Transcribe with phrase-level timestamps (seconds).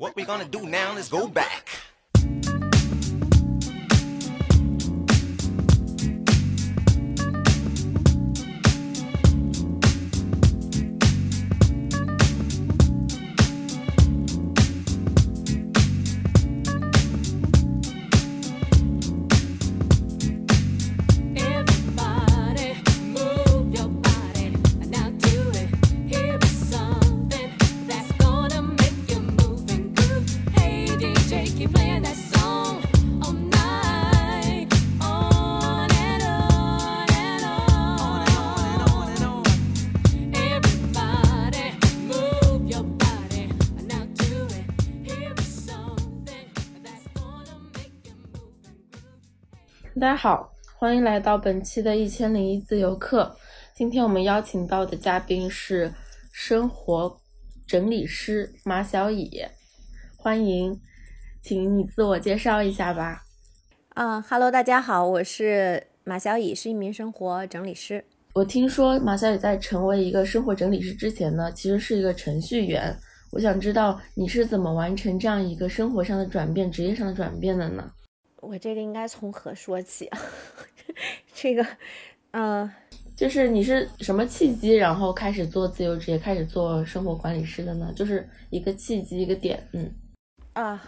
[0.00, 1.67] What we gonna do now is go back.
[50.08, 53.36] 大家好，欢迎来到本期的《一千零一自由课》。
[53.74, 55.92] 今天我们邀请到的嘉宾是
[56.32, 57.14] 生活
[57.66, 59.44] 整理师马小乙，
[60.16, 60.80] 欢迎，
[61.42, 63.22] 请你自我介绍一下吧。
[63.96, 68.02] 嗯哈喽，大家好，我是马小乙，是一名生活整理师。
[68.32, 72.98] 我听说马小乙在成为一个生活整理师之前呢，其实是一个程序员。
[73.30, 77.92] 我想知道你是怎么完成这样一个生活上的转变、职业上的转变的呢？
[78.40, 80.18] 我这个应该从何说起啊？
[81.34, 81.66] 这个，
[82.32, 82.70] 嗯，
[83.16, 87.92] 就是你是什么契机，然后开始做自由职业，开始做生活管理师的呢？
[87.94, 89.90] 就是一个契机，一个点，嗯，
[90.54, 90.82] 啊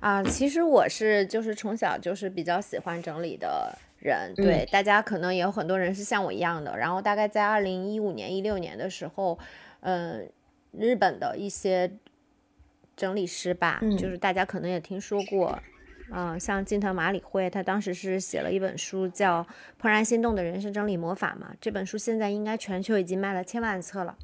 [0.00, 6.76] 啊，其实我是就是从小就是比较喜欢整理的人，对，大家可能也有很多人是像我一样的。
[6.76, 9.38] 然后大概在二零一五年、一六年的时候，
[9.80, 10.30] 嗯，
[10.72, 11.90] 日本的一些
[12.96, 15.58] 整理师吧，就是大家可能也听说过。
[16.12, 19.42] 嗯，像金藤麻里惠，他当时是写了一本书叫
[19.80, 21.52] 《怦然心动的人生整理魔法》嘛。
[21.60, 24.16] 这本书现在应该全球已经卖了千万册了。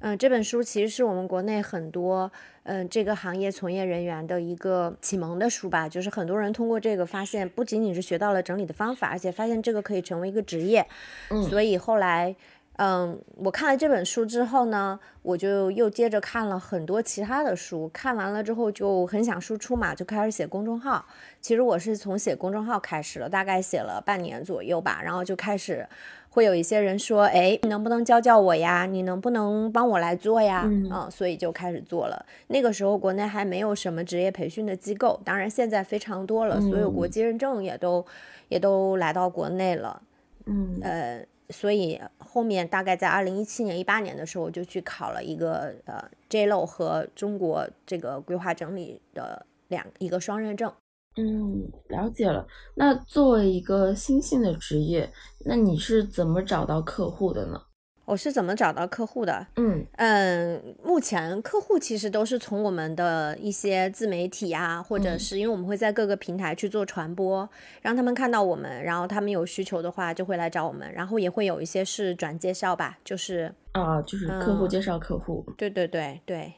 [0.00, 2.30] 嗯，这本书其实是我们国内很多
[2.64, 5.88] 嗯这个行业从业人员的一个启蒙的书吧。
[5.88, 10.86] 就是很多人通过这个发现，不仅仅是学到了整理的方法，而且发现这个可以成为一个职业。
[11.30, 12.36] 嗯，所以后来。
[12.78, 17.88] 嗯，我看了这本书之后呢，我就又接着看了很多其他的书。
[17.88, 21.04] 看完了之后就很想输出嘛，就开始写公众号。
[21.40, 25.88] 其实我是从写公众号开始了，大概写了半年左右吧，然后就开始
[26.28, 28.84] 会有一些人说：“哎，你能不能教教我呀？
[28.84, 32.26] 你能不能帮我来做呀？”嗯，所以就开始做了。
[32.48, 38.04] 那个时候国内还没有什么职业培训的机构，当然现在非常多了，所有国际认证也都
[38.48, 40.02] 也都来到国内了。
[40.44, 41.26] 嗯，呃。
[41.50, 50.72] 所以后面大概在二零一七年、一八年的时候，我就去考了一个呃 JLO 和中国这个规划整理的两一个双认证。
[51.16, 52.46] 嗯，了解了。
[52.74, 55.10] 那作为一个新兴的职业，
[55.44, 57.62] 那你是怎么找到客户的呢？
[58.06, 59.46] 我是怎么找到客户的？
[59.56, 67.48] 嗯嗯，目前客户其实都是从我们的一些自媒体啊，或者是因为我们会在各个平台去做传播，
[67.82, 75.44] 让他们看到我们，然后他们有需求的话就会来找我们，然后也会有一些是转介绍吧，就是啊，就是客户介绍客户。
[75.58, 76.54] 对对对对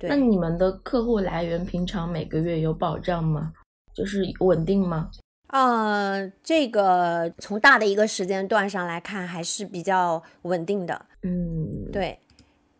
[0.00, 0.10] 对。
[0.10, 3.52] 那你们的客户来源平常每个月有保障吗？
[3.94, 5.08] 就是稳定吗？
[5.48, 12.18] 呃，这个从大的一个时间段上来看还是比较稳定的，嗯，对，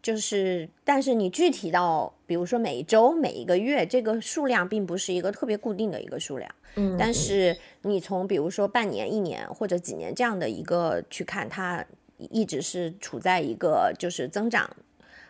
[0.02, 11.84] 就是，但是你具体到，比如说每一周、每一个月，这个数量并不是一个特别固定的一个数量，嗯，但是你从比如说半年、一年或者几年这样的一个去看，它
[12.18, 14.68] 一直是处在一个就是增长。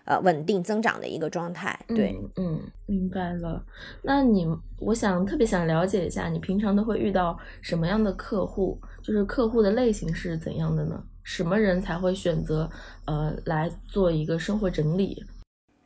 [0.09, 3.63] 呃，稳定增长的一个状态，对，嗯，明白了。
[4.03, 4.47] 那你，
[4.81, 8.81] 我想特别想了解一下，你平常都会遇到什么样的客户？
[9.03, 10.99] 就是客户的类型是怎样的呢？
[11.23, 12.71] 什么人才会选择
[13.05, 15.23] 呃来做一个生活整理？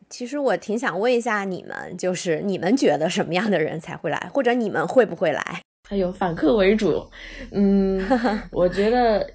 [0.09, 5.63] 其实我挺想问一下你们，就是你们觉得什么样的人才会来，或者你们会不会来？
[5.89, 7.05] 还有反客为主，
[7.51, 8.01] 嗯，
[8.53, 9.29] 我觉得。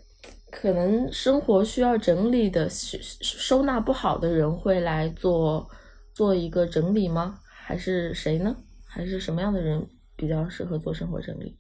[0.50, 5.70] 可能生活需要整理的收收纳不好的人会来做
[6.14, 7.40] 做一个整理吗？
[7.52, 8.56] 还是谁呢？
[8.86, 9.86] 还是什么样的人
[10.16, 11.58] 比较适合做生活整理？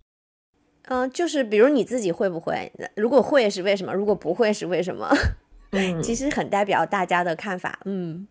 [0.83, 2.71] 嗯，就是比如你自己会不会？
[2.95, 3.93] 如果会是为什么？
[3.93, 5.09] 如果不会是为什么？
[5.71, 7.79] 嗯， 其实很代表大家的看法。
[7.85, 8.25] 嗯，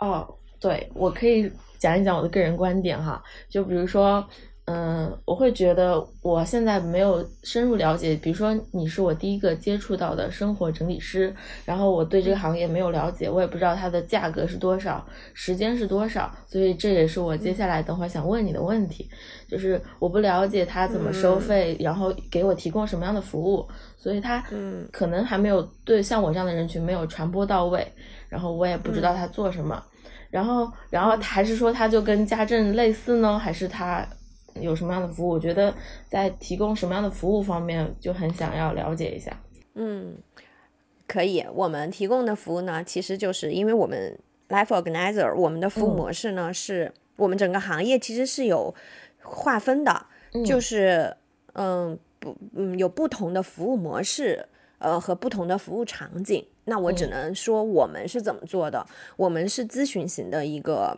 [0.00, 3.22] 哦，对，我可以讲一讲我的个人观点哈。
[3.48, 4.28] 就比如说。
[4.66, 15.04] 嗯，我会觉得我现在没有深入了解，比如说你是我第一个接触到的生活整理师，然后我对这个行业没有了解，我也不知道它的价格是多少，
[15.34, 19.10] 时间是多少，所以这也是我接下来等会想问你的问题，
[19.48, 23.68] 就是我不了解他怎么收费，然后给我提供什么样的服务，
[23.98, 24.42] 所以他
[24.92, 27.84] 可能还没有对像我这样的人群没有传播到位，
[28.28, 29.82] 然后我也不知道他做什么。
[30.30, 34.02] 然后，然后还是说它就跟家政类似呢，还是它
[34.60, 35.30] 有什么样的服务？
[35.30, 35.74] 我觉得
[36.08, 39.40] 在提供什么样的服务方面就很想要了解一下。
[39.74, 40.16] 嗯，
[41.06, 41.44] 可以。
[41.54, 44.18] 我们提供的服务呢，其实就是因为我们
[44.48, 48.74] Life Organizer，我们的服务模式呢，是我们整个行业其实是有
[49.22, 50.06] 划分的，
[50.44, 51.16] 就是
[51.54, 54.46] 嗯不嗯有不同的服务模式，
[54.78, 56.44] 呃和不同的服务场景。
[56.64, 60.96] 那我只能说我们是怎么做的，我们是咨询型的一个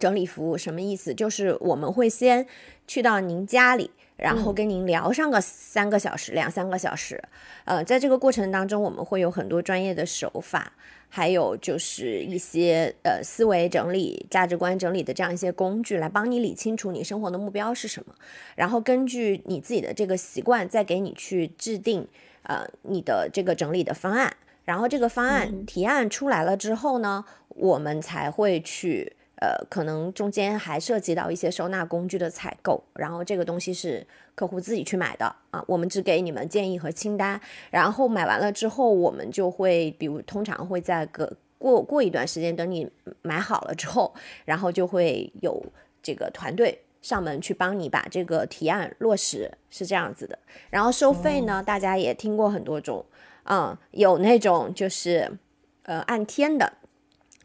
[0.00, 1.14] 整理服务，什么意思？
[1.14, 2.44] 就是我们会先
[2.88, 3.92] 去到您家里。
[4.16, 7.18] 然后跟您聊上个三个小时、两三个小时，
[7.64, 10.74] 呃，在这个过程当中，我们会有很多专业的手法，
[11.08, 18.14] 还有就是一些呃思维整理、价值观整理的这样一些工具，来帮你理清楚你生活的目标是什么，
[18.56, 22.06] 然后根据你自己的这个习惯，再给你去制定
[22.42, 24.36] 呃你的这个整理的方案，
[24.66, 29.14] 然后这个方案提案出来了之后呢，我们才会去。
[29.40, 37.40] 呃，可能中间还涉及到一些收纳工具的采购，然后这个东西是客户自己去买的啊，我们只给你们建议和清单，
[37.70, 42.86] 然后买完了之后，我们就会，比如通常会在个过过一段时间，等你
[43.22, 44.12] 买好了之后，
[44.44, 45.64] 然后就会有
[46.02, 50.38] 这个团队上门去帮你把这个提案落实，是这样子的。
[50.68, 53.06] 然后收费呢，大家也听过很多种，
[53.44, 55.38] 嗯，有那种就是
[55.84, 56.74] 呃按天的，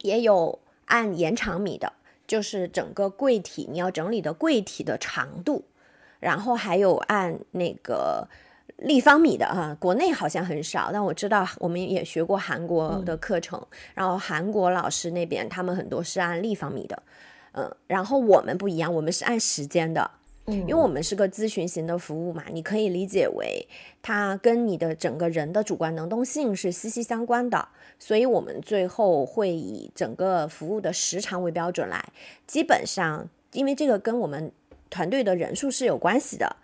[0.02, 0.60] 也有。
[0.86, 1.92] 按延长米的，
[2.28, 5.66] 就是整个柜体你要整理的柜体的长度，
[6.20, 8.28] 然后还有按那个
[8.78, 17.04] 立方米的啊，国内好像很少，但我知道我们也学过韩国的课程，然后韩国老师那边他们很多是按立方米的，
[17.54, 20.12] 嗯，然后我们不一样，我们是按时间的。
[20.48, 23.68] 因为我们是个咨询型的服务嘛，你可以理解为
[24.04, 32.06] 它跟你的整个人的主观能动性是息息相关的，所以我们最后会以整个服务的时长为标准来。
[32.46, 34.52] 基本上，因为这个跟我们
[34.92, 36.56] 团队的人数是有关系的，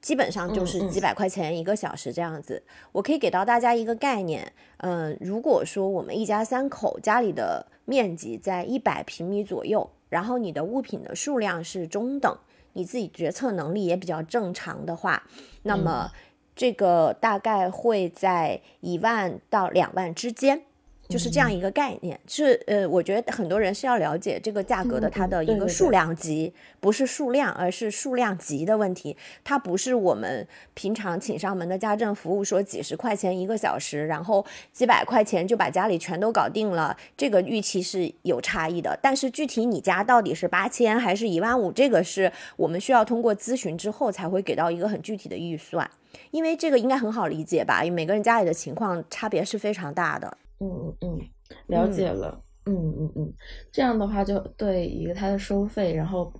[0.00, 2.62] 基本上就是几百块钱一个小时这样子。
[2.92, 12.34] 我可以给到大家一个概念，嗯，如果说我们一家三口家里的面积在一百平米左右，然后你的物品的数量是中等。
[12.74, 15.22] 你自己决策能力也比较正常的话，
[15.62, 16.10] 那么
[16.54, 20.62] 这个大概会在一万到两万之间。
[21.08, 29.16] 就是这样一个概念，是呃，我觉得很多人是要了解这个价格的它的一个数量级，不是数量，而是数量级的问题。
[29.42, 36.94] 它不是我们平常请上门的家政服务，说几十块钱一个小时，然后几百块钱就把家里全都搞定了。
[37.16, 45.90] 这个预期是有差异的，但是具体你家到底是八千还是一万五，这个是我们需要通过咨询之后才会给到一个很具体的预算，
[46.32, 47.82] 因为这个应该很好理解吧？
[47.82, 50.36] 因为每个人家里的情况差别是非常大的。
[50.60, 51.20] 嗯嗯嗯，
[51.66, 52.40] 了解了。
[52.66, 53.32] 嗯嗯嗯，
[53.72, 56.30] 这样的话就对一个它的收费，然后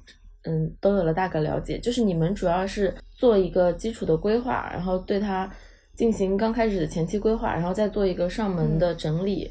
[0.45, 1.79] 嗯都有了大概了解。
[1.79, 5.51] 就是你们主要是做一个基础的规划，然后对它
[5.97, 9.51] 进行刚开始的前期规划，然后再做一个上门的整理，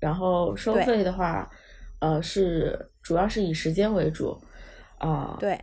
[0.00, 1.48] 然后收费的话，
[2.00, 4.36] 呃是主要是以时间为主
[4.98, 5.36] 啊。
[5.38, 5.56] 对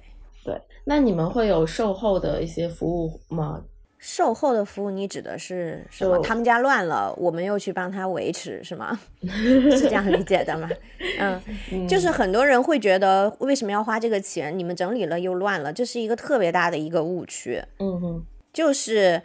[0.45, 3.61] 对，那你们会有售后的一些服务吗？
[4.07, 6.19] 售后的服务，你指的是什么？
[6.19, 8.99] 他们家乱了，我们又去帮他维持，是吗？
[9.25, 10.69] 是这样理解的吗？
[11.17, 14.55] 嗯，就是很多人会觉得，为什么要花这个钱？
[14.57, 17.59] 你们整理了又乱了，这是一个特别大的一个误区。
[17.79, 19.23] 嗯哼，就是，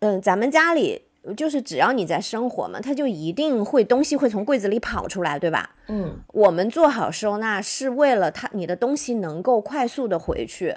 [0.00, 1.00] 嗯，咱们家里
[1.34, 5.74] 就是只要你在生活嘛，它就一定会东西会从柜子里跑出来，对吧？
[5.88, 10.76] 嗯，我们做好收纳是为了它，你的东西能够快速的回去。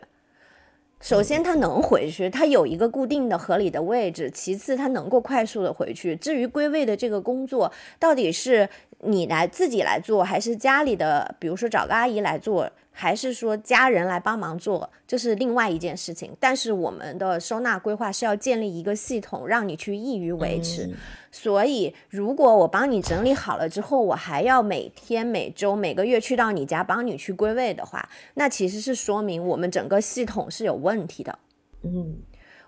[1.06, 4.28] 首先，它能回去，它有一个固定的、合理的位置。
[4.32, 6.16] 其次，它能够快速的回去。
[6.16, 8.68] 至于归位的这个工作，到底是
[9.02, 12.68] 你来自己来做，还是家里的，比如说找个阿姨来做？
[12.98, 16.32] 还是说家人来帮忙做，这是另外一件事情。
[16.40, 20.90] 但是我们的收纳规划是要建立一个系统，让你去易于维持。
[21.30, 31.38] 所以，如果我帮你整理好了之后，我还要每天、每周、每个月去到你家帮你去归位的话，那其实是说明我们整个系统是有问题的。
[31.84, 32.16] 嗯。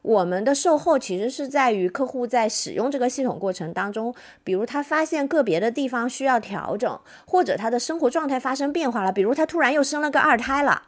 [0.02, 4.14] 我们的售后其实是在于客户在使用这个系统过程当中，
[4.44, 10.84] 比如他发现个别的地方需要调整，或者他的生活状态发生变化了，比如他突然又生了个二胎了。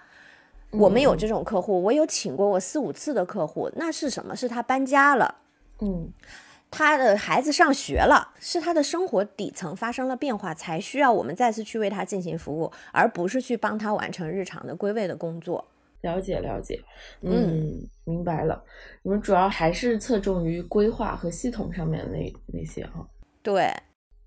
[0.72, 4.36] 我们有这种客户，我有请过我四五次的客户，那是什么？
[4.36, 5.36] 是他搬家了，
[5.80, 6.13] 嗯，
[6.70, 15.66] 他的孩子上学了，是他的生活底层发生了变化，才需要我们再次去为他进行服务，而不是去帮他完成日常的归位的工作。
[16.01, 16.79] 了解了解，
[17.22, 18.63] 嗯，明白了。
[19.03, 23.06] 你们主要还是侧重于规划和系统上面那那些哈。
[23.41, 23.72] 对，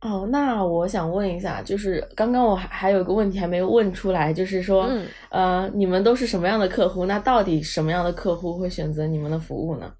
[0.00, 7.07] 哦，那我想问一下，就是刚刚我还还有个问题还没问出来，就是说，嗯呃，你们都是什么样的客户？
[7.07, 9.93] 那到底什么样的客户会选择你们的服务呢？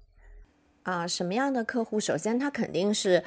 [0.83, 1.99] 啊、什么样的客户？
[1.99, 3.23] 首先他肯定是，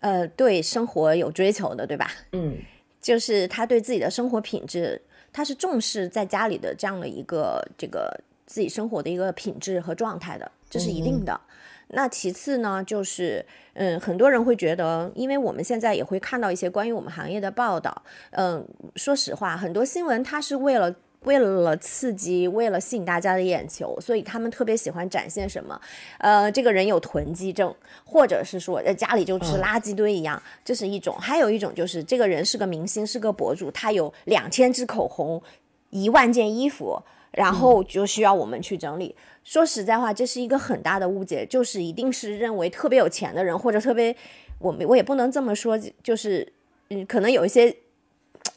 [0.00, 2.10] 呃，对生活有追求的，对吧？
[2.32, 2.58] 嗯
[3.00, 5.00] 就是他对自己的生活品质，
[5.32, 11.40] 他是重视在家里的这样的一个这个自己生活的一个品质和状态的，这是一定的。
[11.88, 13.44] 那其次呢，就是
[13.74, 20.94] 嗯，很多人会觉得，因为我们现在也会看到一些关于我们行业的报道，嗯，说实话，很多新闻它是为了。
[21.24, 25.78] 为了刺激，为了吸引大家的眼球，所以他们特别喜欢展现什么？
[26.18, 27.74] 呃，这个人有囤积症，
[28.04, 35.42] 或者是说在家里就吃嗯垃圾堆一样，这是一种；还有一种就是这个人是个明星，是个博主，他有两千支口红，
[35.90, 39.14] 一万件衣服，然后就需要我们去整理。
[39.44, 44.16] 说实在话，这是一个很大的误解，就是一定是认为特别有钱的人或者特别，
[44.58, 46.50] 我们我也不能这么说，就是
[46.88, 47.74] 嗯，可能有一些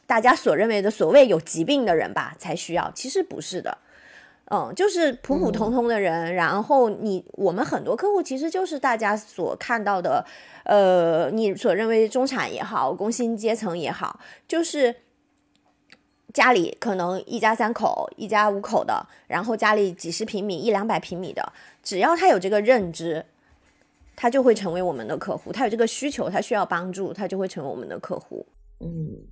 [0.06, 3.78] 大家所认为的所谓有疾病的人吧才需要，其实不是的。
[4.52, 10.24] 嗯，就是普普通通的人，然后你我们很多客户其实就是大家所看到的，
[10.66, 14.94] 呃，你所认为中产也好，工薪阶层也好，就是
[16.34, 23.26] 家里可能一家三口、一家五口的，然后家里几十平米、一两百平米的，只要他有这个认知，
[24.16, 25.52] 他就会成为我们的客户。
[25.54, 28.46] 他有这个需求，他需要帮助，他就会成为我们的客户。
[28.82, 29.26] 嗯，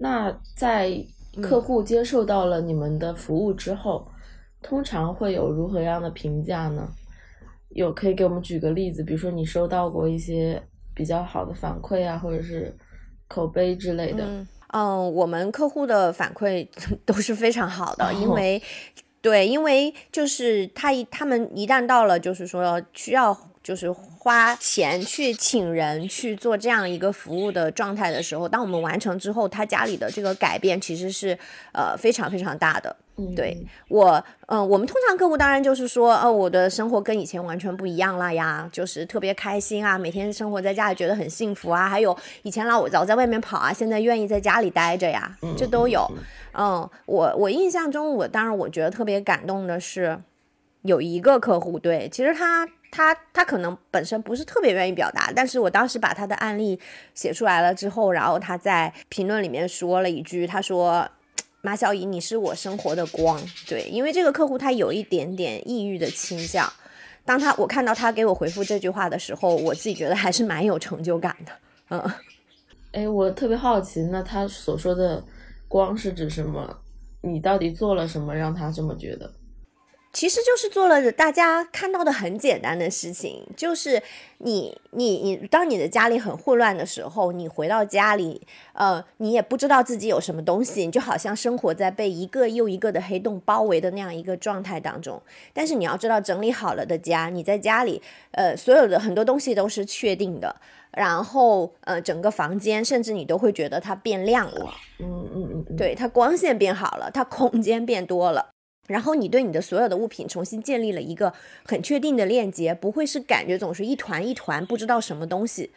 [0.00, 1.04] 那在
[1.42, 4.06] 客户接受到了你们的服务之后，
[4.62, 6.88] 通常会有如何样的评价呢？
[7.70, 10.62] 有可以给我们举个例子，比如说你收到过一些
[10.94, 12.74] 比较好的反馈啊，或者是
[13.28, 14.24] 口碑之类的。
[14.24, 16.68] 嗯嗯，我们客户的反馈
[17.04, 18.62] 都是非常好的，因哦为
[19.20, 23.36] 对，因为就是他一他们一旦到了就是说需要
[23.68, 31.38] 就是花钱去请人去做这样一个服务的状态的时候，当我们完成之后，他家里的这个改变其实是
[31.74, 32.96] 呃非常非常大的。
[33.16, 33.54] 嗯，对
[33.90, 46.10] 我，嗯、我们通常客户当然就是说，哦，我的生活跟以前完全不一样了呀，就是特别开心啊，每天生活在家里觉得很幸福啊，还有以前老老在外面跑啊，现在愿意在家里待着呀，这都有。
[46.54, 50.18] 嗯，我我印象中，我当然我觉得特别感动的是，
[50.82, 56.78] 有一个客户，对，其实他他他可能本身不是特别愿意表达，但是我当时把他的案例
[57.14, 61.08] 写出来了之后，然后他在评论里面说了一句，他说。
[61.60, 63.38] 马小怡，你是我生活的光。
[63.66, 66.72] 对，因为这个客户他有一点点抑郁的倾向。
[67.24, 71.52] 当他我看到他给我回复这句话的时候，我自己觉得还是蛮有成就感的。
[71.90, 72.12] 嗯，
[72.94, 75.22] 哎，我特别好奇，那他所说的
[75.66, 76.78] 光是指什么？
[77.22, 79.28] 你到底做了什么让他这么觉得？
[80.18, 84.02] 其实就是做了大家看到的很简单的事情，就是
[84.38, 95.22] 你你你，当你的家里很混乱的时候，你回到家里，呃，你也不知道自己有什么东西，你就好像生活在被一个又一个的黑洞包围的那样一个状态当中。
[95.52, 100.60] 但是你要知道，整理好了的家，你在家里，呃，所有的很多东西都是确定的，
[100.90, 104.74] 然后呃，整个房间甚至你都会觉得它变亮了。
[104.98, 108.50] 嗯嗯嗯嗯，对，它光线变好了，它空间变多了。
[108.88, 111.32] 然后你对你的所有的物品重新建立了一个
[111.64, 115.70] 很确定的链接，不会是感觉总是一团一团不知道什么东西，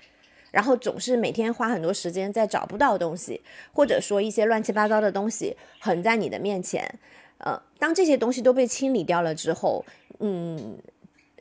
[0.49, 3.41] 然后总是每天花很多时间在找不到东西，
[3.71, 6.99] 或者说一些乱七八糟的东西横在你的面前。
[7.39, 9.83] 呃，当这些东西都被清理掉了之后，
[10.19, 10.77] 嗯，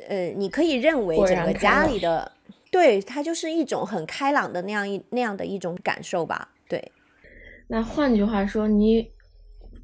[0.08, 2.32] 呃，你可以认为整个家里的，
[2.70, 6.90] 对它就是一种很开朗的那样一那样的一种感受吧，对。
[7.68, 9.10] 那换句话说，你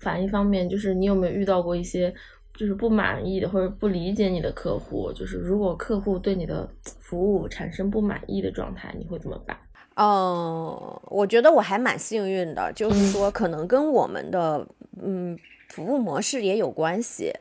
[0.00, 2.12] 反一方面就是你有没有遇到过一些
[2.54, 5.12] 就是不满意的或者不理解你的客户？
[5.12, 6.68] 就是如果客户对你的
[7.00, 9.56] 服务产生不满意的状态，你会怎么办？
[9.94, 14.66] 嗯，我觉得我还蛮幸运的，就是说可能跟我们的
[15.02, 15.38] 嗯
[15.70, 17.32] 服务模式也有关系。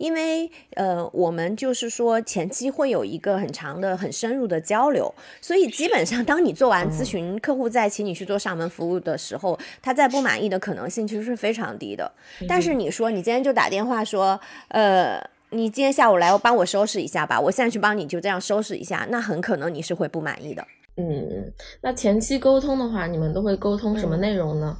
[0.00, 12.10] 因为呃，我们就是说前期会有一个很长的、很深入的交流，所以基本上当你做完咨询，客户再请你去做上门服务的时候，他再不满意的可能性其实是非常低的。
[12.48, 20.66] 但是你说你今天就打电话说，呃，你今天下午来，我帮我收拾一下吧，我现在去帮你就这样收拾一下，那很可能你是会不满意的。
[20.96, 21.52] 嗯，
[21.82, 24.78] 那前期沟通的话，你们都会沟通什么内容呢？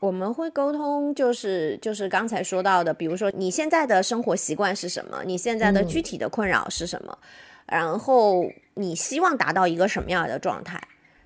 [0.00, 7.18] 我们会沟通，就是就是刚才说到的，比如说你现在的生活习惯是什么，你现在的具体的困扰是什么，
[7.66, 10.80] 然后你希望达到一个什么样的状态，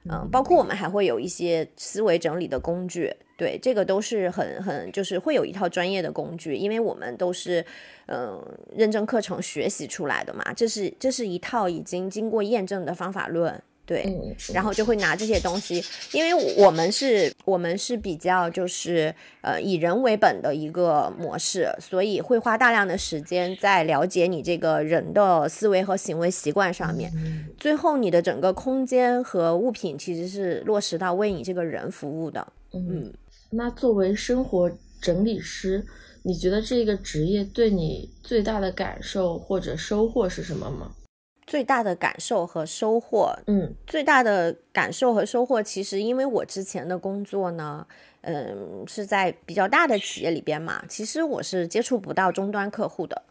[0.09, 7.65] 嗯，包括我们还会有一些思维整理的工具，对，这个都是很很就是会有一套专业的工具，因为我们都是
[8.07, 8.41] 嗯
[8.77, 13.61] 认证课程学习出来的嘛，这是这是一套已经经过验证的方法论。
[13.91, 27.13] 对，嗯，然后就会拿这些东西，因为我们是，我们是比较就是呃以人为本的一个模式，所以会花大量的时间在了解你这个人的思维和行为习惯上面。
[27.59, 32.47] 最后，你的整个空间和物品其实是落实到为你这个人服务的。
[32.73, 33.13] 嗯，
[33.51, 34.71] 那作为生活
[35.03, 35.85] 整理师，
[36.23, 40.93] 你觉得这个职业对你最大的感受或者收获是什么吗？
[41.51, 47.85] 最大的感受和收获，嗯，最大的感受和收获，其实因为我之前的工作呢，
[48.21, 53.23] 嗯，是在比较大的企业里边嘛，其实我是接触不到终端客户的，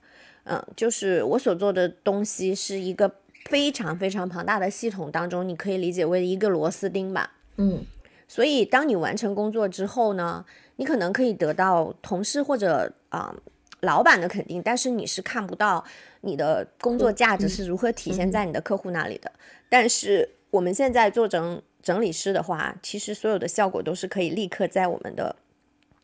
[0.44, 3.10] 嗯，就是我所做的东西是一个
[3.46, 7.86] 非常非常庞大的系统当中，你可以理解为一个螺丝钉吧，嗯，
[8.28, 10.44] 所以当你完成工作之后呢，
[10.76, 13.34] 你可能可以得到同事或者啊、
[13.82, 15.84] 老板的肯定，但是你是看不到
[16.22, 19.32] 你的工作价值是如何体现在你的客户那里的。
[19.70, 25.36] 但是我们现在做整整理师的话，其实所有的效果都是可以立刻在我们的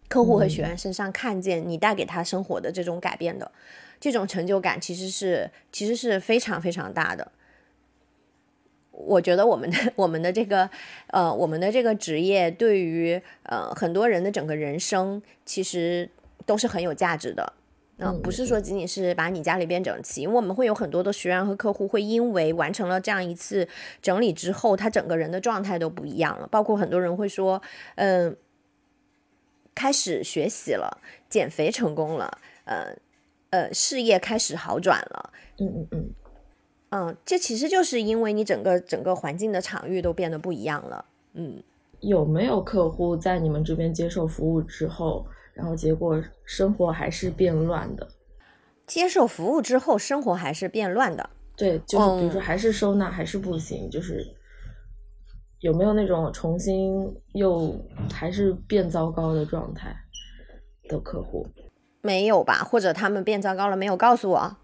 [0.08, 3.52] 客户和学员身上看见你带给他生活的这种改变的，
[4.00, 7.32] 这种成就感其实是其实是非常非常大的。
[8.92, 10.70] 我觉得我们的我们的这个
[11.08, 16.10] 呃我们的这个职业对于呃很多人的整个人生其实
[16.46, 17.52] 都是很有价值的。
[17.98, 23.68] 啊、嗯不是说仅仅是把你家里变整齐，因为我们会有很多的学员和客户会因为完成了这样一次
[24.02, 26.48] 整理之后，他整个人的状态都不一样了。
[26.48, 27.62] 包括很多人会说，
[27.96, 28.36] 嗯、
[29.74, 31.00] 开始学习了，
[31.30, 32.96] 减肥成功了，呃
[33.52, 36.10] 呃，事业开始好转了，嗯嗯嗯，
[36.90, 41.06] 嗯，这其实就是因为你整个整个环境的场域都变得不一样了。
[41.34, 41.64] 嗯，
[42.02, 45.26] 有没有客户在你们这边接受服务之后，
[45.56, 48.08] 然后结果生活还是变乱的？
[48.86, 51.28] 接受服务之后，生活还是变乱的。
[51.58, 54.24] 对，就是比如说嗯还是收纳还是不行，就是
[55.62, 57.74] 有没有那种重新又
[58.12, 59.96] 还是变糟糕的状态
[60.90, 61.48] 的客户？
[62.06, 62.64] 没有吧？
[62.64, 64.56] 或者他们变糟糕了，没有告诉我。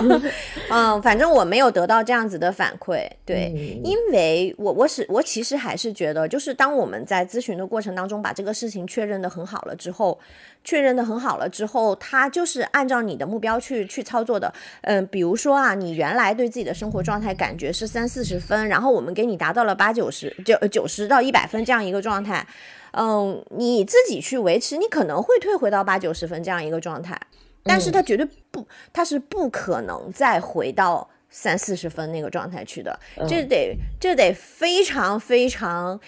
[0.68, 3.08] 嗯，反正我没有得到这样子的反馈。
[3.24, 10.20] 对，嗯因为我我是我其实还是觉得，就是当我们在咨询的过程当中把这个事情确认的很好了之后，
[10.62, 14.52] 确认的很好了之后，他就是按照你的目标去去操作的。
[14.82, 22.46] 嗯，比如说啊，你原来对自己的生活状态感觉是三四十分，然后我们给你达到了八九十九九十到一百分这样一个状态。
[22.92, 27.18] 嗯，你自己去维持，你可能会退回到八九十分这样一个状态，
[27.62, 32.98] 但是它绝对不，它是不可能再回到三四十分那个状态去的。
[33.28, 35.98] 这得这得非常非常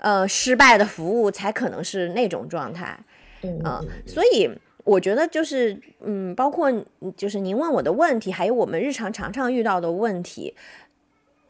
[0.00, 2.98] 呃失败的服务才可能是那种状态。
[3.42, 4.50] 嗯啊、所以
[4.84, 6.70] 我觉得就是，嗯，包括
[7.16, 10.54] 就是您问我的问题，还有我们日常常常遇到的问题，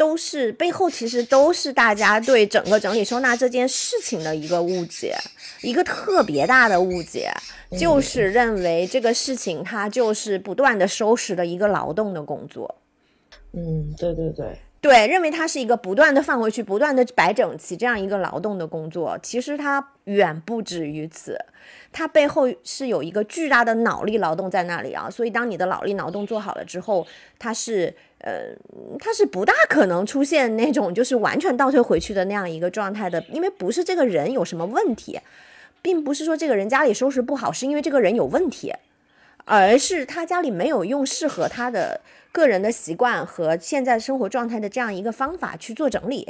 [0.00, 5.14] 都是背后其实都是大家对整个整理收纳这件事情的一个误解，
[5.60, 7.30] 一个特别大的误解，
[7.78, 12.76] 就是认为这个事情它就是不断的收拾的一个劳动的工作。
[13.52, 21.38] 嗯，对对对，对，认为它是一个不断的放回去、不断的摆整齐这样一个劳动的工作，其实它远不止于此，
[21.92, 25.10] 它背后是有一个巨大的脑力劳动在那里啊。
[25.10, 27.06] 所以，当你的脑力劳动做好了之后，
[27.38, 28.54] 它是呃，
[28.98, 35.20] 它是不大可能出现那种就是完全倒退回去的那样一个状态的，因为不是这个人有什么问题，
[35.82, 38.72] 并不是说这个人家里收拾不好，是因为这个人有问题。
[39.46, 42.00] 而是他家里没有用适合他的
[42.32, 46.26] 个人的习惯和现在生活状态的这样一个方法去做整理，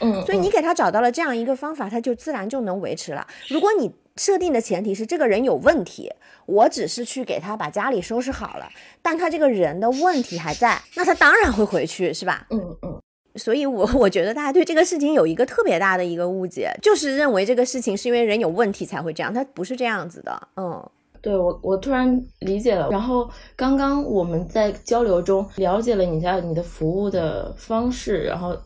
[0.00, 3.26] 嗯，所以你给他找到了这样一个方法，他就自然就能维持了。
[3.48, 6.12] 如果你设定的前提是这个人有问题，
[6.46, 8.68] 我只是去给他把家里收拾好了，
[9.02, 12.46] 但他这个人的问题还在，那他当然会回去，是吧？
[12.50, 13.00] 嗯嗯
[13.36, 20.90] 所以我我觉得大家对这个事情有一个特别大的一个误解，就是认为这个事情是因为人有问题才会这样，他不是这样子的，嗯。
[21.22, 22.88] 对我，我突然理解了。
[22.90, 28.56] 然后刚刚我们在交流中了解了你家你的服务的方式，然后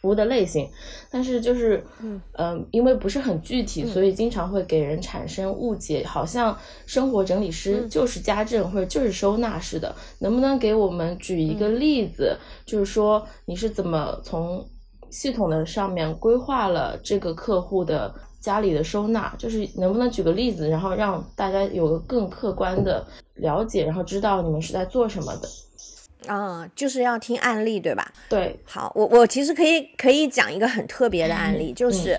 [0.00, 0.68] 服务的类型，
[1.10, 2.20] 但是就是，嗯。
[2.32, 7.88] 呃因为不是很具体，所以经常会给人产生误解，好像生活整理师嗯。
[7.88, 9.94] 就是家政或者就是收纳似的。
[10.18, 14.66] 能不能给我们举一个例子，就是说你是怎么从
[15.10, 25.48] 系统的上面规划了这个客户的家里的收纳，就是能不能举个例子，然后让大家有个更客观的了解，然后知道你们是在做什么的。
[26.26, 28.12] 啊、就是要听案例，对吧？
[28.28, 32.16] 对，好，我我其实可以可以讲一个很特别的案例， 就是，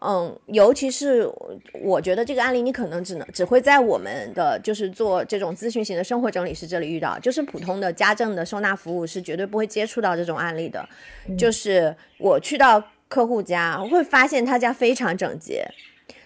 [0.00, 1.30] 嗯，尤其是
[1.82, 10.86] 我觉得这个案例，你可能只能只会在我们的就是做这种咨询型的生活整理师这里遇到，就是普通的家政的收纳服务是绝对不会接触到这种案例的。
[11.38, 12.82] 就是我去到
[13.12, 15.68] 客户家，我会发现他家非常整洁，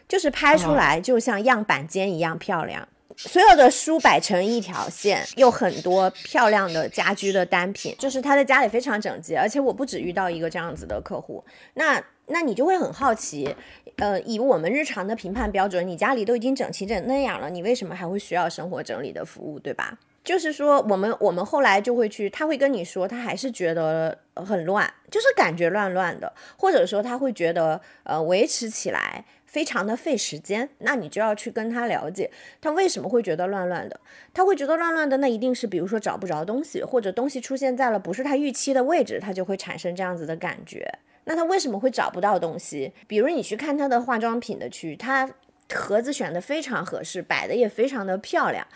[0.07, 2.87] 就是拍出来就像样板间一样漂亮。
[3.17, 9.37] 所有的书摆成一条线，有很多漂亮的家居的单品，就是他的家里非常整洁。
[9.37, 11.45] 而且我不止遇到一个这样子的客户，
[11.75, 13.53] 那那你就会很好奇，
[13.97, 19.99] 呃，以我们日常的评判标准，你家里都已经整齐整那样了，你为什么还会需要生活整理的服务，对吧？
[20.27, 29.25] 就是说，我们我们后来就会去，他会跟你说，他还是觉得很乱，就是感觉乱乱的，或者说他会觉得，呃，维持起来。
[29.47, 33.99] 非常的费时间，那你就要去跟他了解，他为什么会觉得乱乱的？
[34.35, 40.93] 他会觉得乱乱的，那一定是比如说找不着东西，或者东西出现在了不是他预期的位置，他就会产生这样子的感觉。
[41.25, 42.93] 那他为什么会找不到东西？
[43.07, 45.31] 比如你去看他的化妆品的区，他
[45.73, 48.67] 盒子选的非常合适，摆的也非常的漂亮。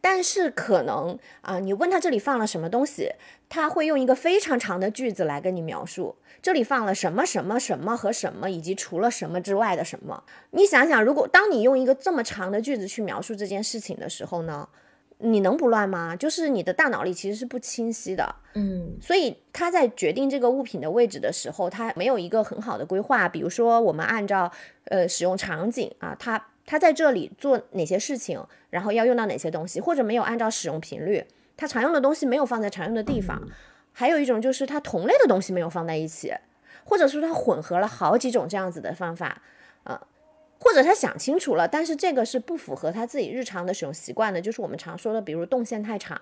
[0.00, 3.12] 但是可能啊，你问他这里放了什么东西，
[3.48, 10.22] 他会用一个非常长的句子来跟你描述这里放了什么什么什么和什么，以及除了什么之外的什么。
[10.52, 14.68] 你想想，如果当你用一个这么长的句子去描述这件事情的时候呢，
[15.18, 16.14] 你能不乱吗？
[16.14, 23.28] 就是你的大脑里其实是不清晰的，嗯，所以他在决定这个物品的位置的时候，他没有一个很好的规划。
[23.28, 24.50] 比如说，我们按照
[24.84, 26.46] 呃使用场景啊，他。
[26.70, 31.24] 他在这里做哪些事情，然后要用到哪些东西，或者没有按照使用频率，
[31.56, 33.42] 他常用的东西没有放在常用的地方。
[33.94, 36.30] 还有一种就是他同类的东西没有放在一起，
[36.84, 39.40] 或者说他混合了好几种这样子的方法，
[39.84, 39.98] 呃，
[40.60, 46.20] 或者他想清楚了，但是这个是不符合他自己日常的使用习惯的，就是我们常说的，比如动线太长，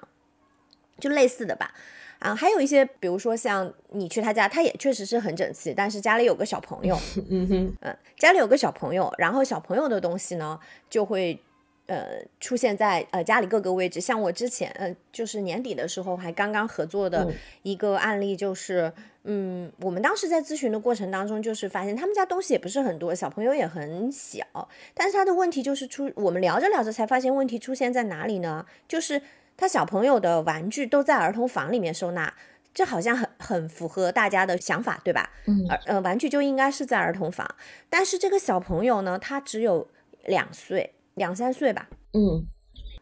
[0.98, 1.72] 就类似的吧。
[2.18, 11.38] 啊，还有一些，比如说像你去他家，他也确实是很整齐，但是家里有个小朋友， 嗯哼，嗯，家里有个小朋友，然后小朋友的东西呢，就会
[11.85, 12.06] 呃
[12.40, 14.00] 出现在呃家里各个位置。
[14.00, 17.30] 像我之前，呃，就是年底的时候还刚刚合作的
[17.62, 18.90] 一个案例，就是
[19.24, 24.42] 嗯，我们当时在咨询的过程当中，就是发现他们家东西也不是很多，小朋友也很小，
[24.94, 28.64] 但是他的问题就是出，我们聊着聊着才发现问题出现在哪里呢？
[28.88, 29.20] 就是。
[29.56, 32.34] 他小朋友的玩具都在儿童房里面收纳，
[32.74, 35.30] 这好像很很符合大家的想法，对吧？
[35.46, 37.48] 嗯，呃，玩具就应该是在儿童房，
[37.88, 39.88] 但是这个小朋友呢，他只有
[40.24, 41.88] 两岁，两三岁吧。
[42.12, 42.46] 嗯，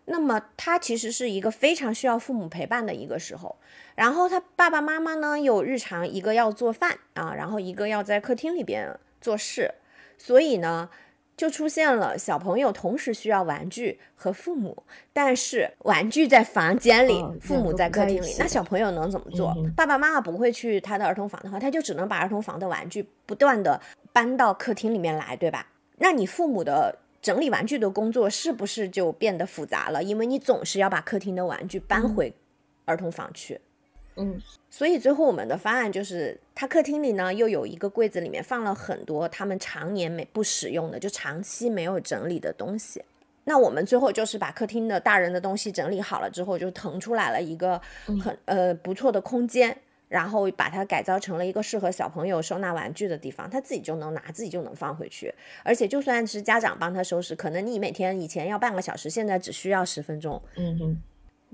[0.05, 3.57] 那么他其实是一个非常需要父母陪伴的一个时候，
[3.97, 9.75] 然后他爸爸妈妈呢，有日常一个要做饭啊，然后一个要在客厅里边做事，
[10.17, 10.89] 所以呢。
[11.37, 19.55] 就出现了小朋友同时需要玩具和父母，但是玩具在房间里，父母在客厅里，那小朋友能怎么做？
[19.77, 23.81] 爸爸妈妈不会去他的儿童房的话，他就只能把儿童房的玩具不断的
[24.13, 25.67] 搬到客厅里面来，对吧？
[25.99, 30.03] 那你父母的整理玩具的工作是不是就变得复杂了？
[30.03, 32.33] 因为你总是要把客厅的玩具搬回
[32.85, 33.55] 儿童房去。
[33.55, 33.61] 嗯，
[34.71, 43.03] 所以最后我们的方案就是，他客厅里呢又有一个柜子，里面放了很多他们常年没不使用的，就长期没有整理的东西。
[43.45, 47.81] 那我们最后就是把客厅的大人的东西整理好了之后，就腾出来了一个
[48.23, 49.77] 很呃不错的空间，
[50.09, 55.35] 然后把它改造成了一个适合小朋友收纳玩具的地方，他自己就能拿，自己就能放回去。
[55.63, 60.41] 而且就算是家长帮他收拾，可能你每天以前要半个小时，现在只需要十分钟。
[60.57, 61.03] 嗯哼。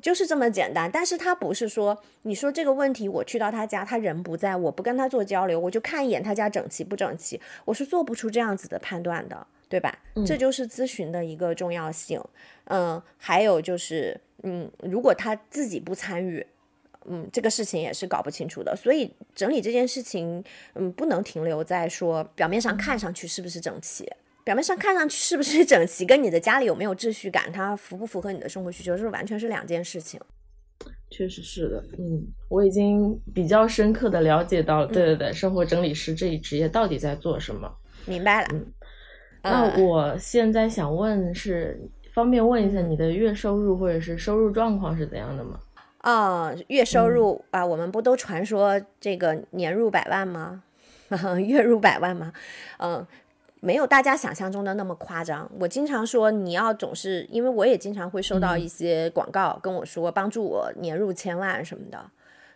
[0.03, 9.99] 就是这么简单，但是他不是说你说这个问题，我去到他家，他人不在，我不跟他做交流，我就看一眼他家整齐不整齐，我是做不出这样子的判断的，对吧？
[10.27, 12.19] 这就是咨询的一个重要性。
[12.65, 16.47] 嗯，还有就是，嗯，如果他自己不参与，
[17.05, 18.75] 嗯，这个事情也是搞不清楚的。
[18.75, 20.43] 所以整理这件事情，
[20.75, 24.11] 嗯，不能停留在说表面上看上去是不是整齐。
[24.51, 30.21] 表面上看上去是不是整齐，跟你的家里有没有秩序感，它符不符合你的生活需求，是完全是两件事情。
[31.09, 37.73] 确实是的，嗯，我已经比较深刻的了解到了，对对对，生活整理师这一职业到底在做什么？
[38.07, 38.49] 明白了。
[38.51, 38.67] 嗯，
[39.45, 41.81] 那我现在想问是，
[42.13, 45.61] 方便问一下你的月收入或者是收入状况是怎样的吗？
[45.99, 50.65] 啊，月收入啊，我们不都传说这个年入百万吗？
[51.39, 52.33] 月入百万吗？
[52.79, 53.07] 嗯。
[53.61, 55.51] 没有大家想象中的那么夸张。
[55.61, 62.11] 我经常说，你要总是，因为我也经常会收到一些广告跟我说，帮助我年入千万什么的。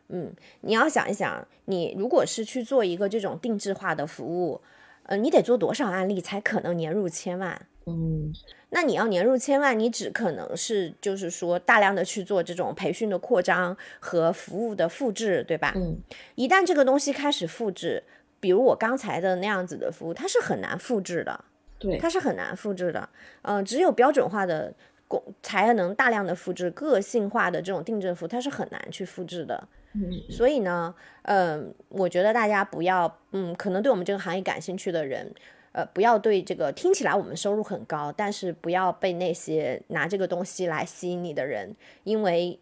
[0.09, 4.62] 嗯，你要想一想，你如果是去做一个这种定制化的服务，
[5.03, 7.67] 呃，你得做多少案例才可能年入千万？
[7.87, 8.33] 嗯，
[8.71, 15.75] 那你要年入千万，你只可能是就是说大量的去做这种培训的扩张和服务的复制，对吧？
[15.77, 15.99] 嗯，
[16.35, 18.05] 一旦这个东西开始复制。
[18.44, 21.44] 比如我刚才的那样子的服务，它是很难复制的，
[21.78, 23.09] 对，它是很难复制的。
[23.40, 24.70] 嗯、只有标准化的
[25.09, 29.66] 工才能大量的复制个性化的这种定制服务，它是很难去复制的。
[29.94, 35.35] 嗯所以呢，嗯、我觉得大家不要，嗯，可能对我们这个行业感兴趣的人，
[35.72, 42.61] 呃，不要对这个听起来我们收入很高，但是不要被那些拿这个东西来吸引你的人，因为。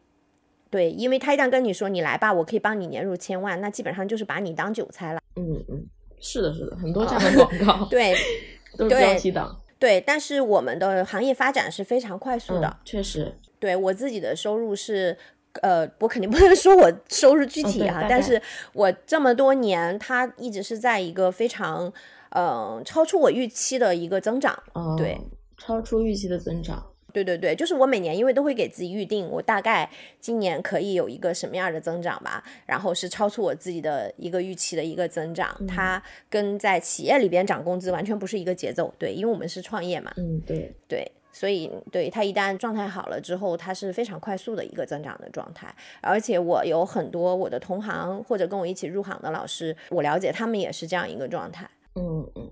[0.71, 5.21] 对，因为他一旦跟你说你来吧，我可以帮你年入千万，那基本上就是把你当韭菜了。
[5.37, 5.87] 嗯嗯，
[6.21, 8.15] 是的，是的，很多这样的广告 对
[8.77, 9.59] 都是对标题党。
[9.79, 12.69] 对，但是我们的行业发展是非常快速的。
[12.69, 15.17] 嗯，确实，对我自己的收入是，
[15.61, 18.41] 呃， 我肯定不能说我收入具体啊但是
[18.73, 21.93] 我这么多年，它一直是在一个非常，
[22.31, 24.57] 呃，超出我预期的一个增长。
[24.75, 25.19] 哦，对，
[25.59, 26.81] 超出预期的增长。
[27.13, 38.93] 对对对，就是我每年因为都会给自己预定，我大概今年可以有一个什么样的增长吧，然后是超出我自己的一个预期的一个增长，它跟在企业里边涨工资完全不是一个节奏。
[38.99, 45.75] 对，因为我们是创业嘛，嗯，对，对，所以对它一旦状态好了之后，它是非常快速的一个增长的状态。
[46.01, 51.69] 而且我有很多我的同行或者跟我一起入行的老师，我了解他们也是这样一个状态。
[51.95, 52.51] 嗯嗯。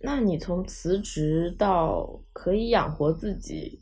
[0.00, 3.80] 那你从辞职到可以养活自己，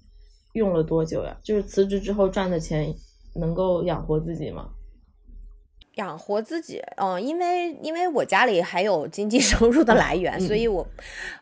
[0.54, 1.36] 用了多久呀？
[1.42, 2.94] 就是辞职之后赚的钱
[3.34, 4.70] 能够养活自己吗？
[5.96, 10.86] 养活自己，嗯，因为因为我家里还有经济 收入的来源，所以我，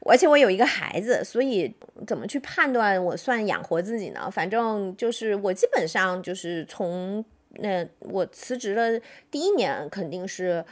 [0.07, 1.73] 而且我有一个孩子，所以
[2.05, 4.29] 怎么去判断我算养活自己呢？
[4.31, 7.25] 反正就是我基本上就是从
[7.59, 10.65] 那我辞职的第一年肯定是。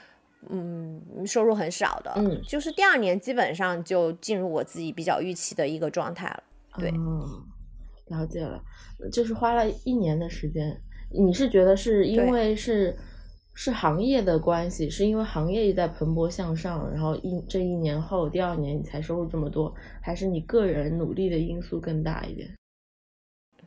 [0.51, 6.43] 嗯，收入很少的，嗯就是第二年基本上就进入我自己比较预期的一个状态了。
[6.79, 7.29] 对哦，
[8.09, 8.63] 了解了，
[9.13, 10.77] 就是花了一年的时间。
[11.11, 12.97] 你是觉得是因为是
[13.55, 22.49] 是行业的关系，是因为行业也在蓬勃向上，然后一这一年后，第二年你才收入这么多，还是你个人努力的因素更大一点？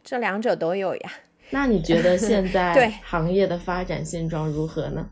[0.03, 1.11] 这两者都有呀。
[1.51, 5.09] 那你觉得现 在行业的发展现状如何呢？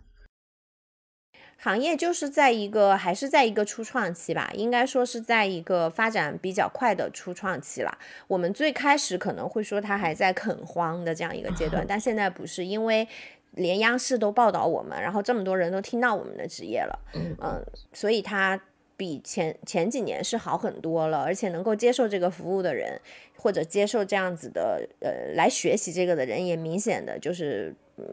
[1.63, 7.97] 行业就是在一个还是在一个初创期吧，应该说是在一个发展比较快的初创期了。
[8.27, 13.07] 我们最开始可能会说它还在垦荒的这样一个阶段， 但现在不是，因为
[13.51, 18.59] 连央视都报道我们，然后这么多人都听到我们的职业了，嗯嗯，所以它
[18.97, 22.99] 比前前几年是好很多了，而且能够接受这个服务的人，
[23.37, 28.03] 或者接受这样子的呃来学习这个的人，也明显的就是嗯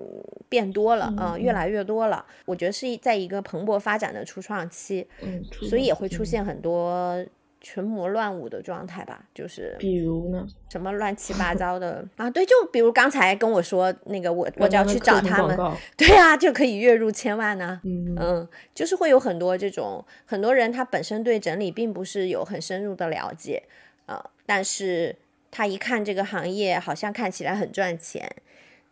[0.48, 2.24] 变多了，嗯、越来越多了。
[2.44, 6.10] 我觉得是在一个蓬勃发展的初创期，嗯，所以也会嗯。
[6.10, 7.24] 出现很多
[7.60, 10.46] 群魔乱舞的状态吧，就是比如呢？
[10.70, 12.04] 什么乱七八糟的。
[12.16, 15.56] 啊，对，就比如刚才跟我说那个我我就要去找他们，
[15.96, 23.62] 对啊，就可以月入千万呢、嗯嗯，就是会有很多这种很多人他本身对整理并不是有很深入的了解，
[24.06, 25.14] 呃，但是
[25.50, 28.30] 他一看这个行业好像看起来很赚钱，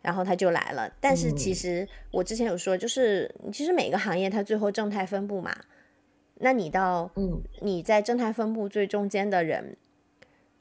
[0.01, 0.91] 然后他就来了。
[0.99, 5.55] 但是其嗯实我之前有说，就是其实每个行业它最后正态分布嘛，
[6.35, 9.77] 那你到嗯你在正态分布最中间的人。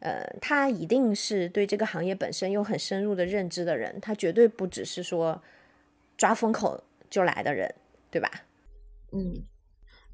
[0.00, 5.42] 呃，他一定是对这个行业本身有很深入的认知的人，他绝对不只是说
[6.16, 7.74] 抓风口就来的人，
[8.08, 8.30] 对吧？
[9.10, 9.42] 嗯，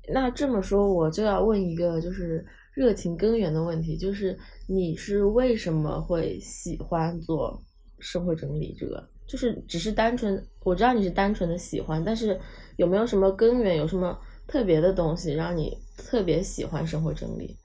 [0.08, 7.62] 那这么说，我就要问一个就是热情根源的问题，就是你是为什么会喜欢做
[7.98, 9.06] 社会整理这个？
[9.26, 12.38] 就是只是单纯，我知道你是单纯的喜欢，但是
[12.76, 17.56] 有没有什么根源，有什么特别的东西让你特别喜欢生活整理？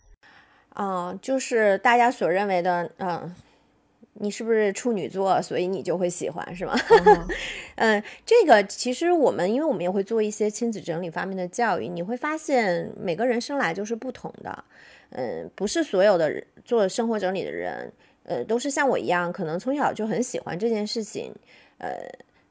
[0.75, 3.35] 嗯、就是大家所认为的，嗯、
[4.13, 6.73] 你是不是处女座，所以你就会喜欢，是吗？
[6.73, 7.27] 哦
[7.75, 14.63] 嗯，这个其实我们，因为我们也会做一些亲子整理方面的教育，你会发现每个人生来就是不同的，
[15.09, 17.91] 嗯，不是所有的人做生活整理的人，
[18.29, 21.33] 呃，都是像我一样，可能从小就很喜欢这件事情，
[21.79, 21.89] 呃，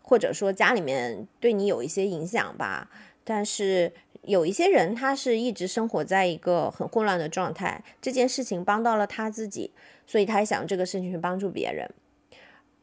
[0.03, 2.91] 或者说家里面对你有一些影响吧，
[3.23, 9.71] 但是有一些人他是一直生活在一个很混乱的状态，这件事情帮到了他自己，
[10.05, 11.89] 所以他想这个事情去帮助别人，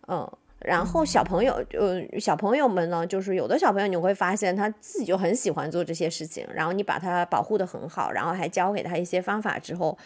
[0.07, 0.31] 嗯。
[0.65, 9.97] 然后小朋友，呃，小朋友们呢，就是有的小朋友你会发现他自己就很喜欢做这些事情，然后你把他保护的很好，然后还教给他一些方法之后，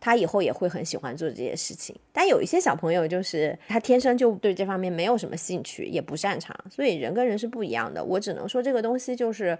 [0.00, 1.94] 他以后也会很喜欢做这些事情。
[2.12, 8.02] 但有一些小朋友就是他天生就对这方面没有什么兴趣，也不擅长，所以人跟人是不一样的。
[8.02, 9.58] 我只能说这个东西就是。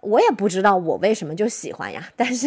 [0.00, 2.46] 我也不知道我为什么就喜欢呀，但是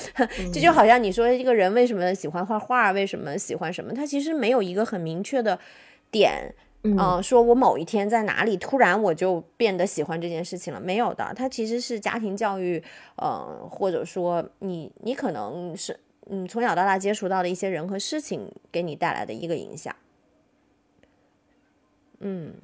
[0.50, 5.58] 这就好像你说一个人为什么喜欢画画，为什么喜欢什么，他其实没有一个很明确的
[6.10, 6.96] 点嗯。
[6.96, 12.82] 呃，说我某一天在哪里突然我就变得喜欢这件事情了，没有的，它其实是家庭教育，
[13.16, 15.98] 呃，或者说你你可能是
[16.30, 19.94] 嗯从小到大接触到的一些人和事情给你带来的一个影响，
[22.20, 22.54] 嗯，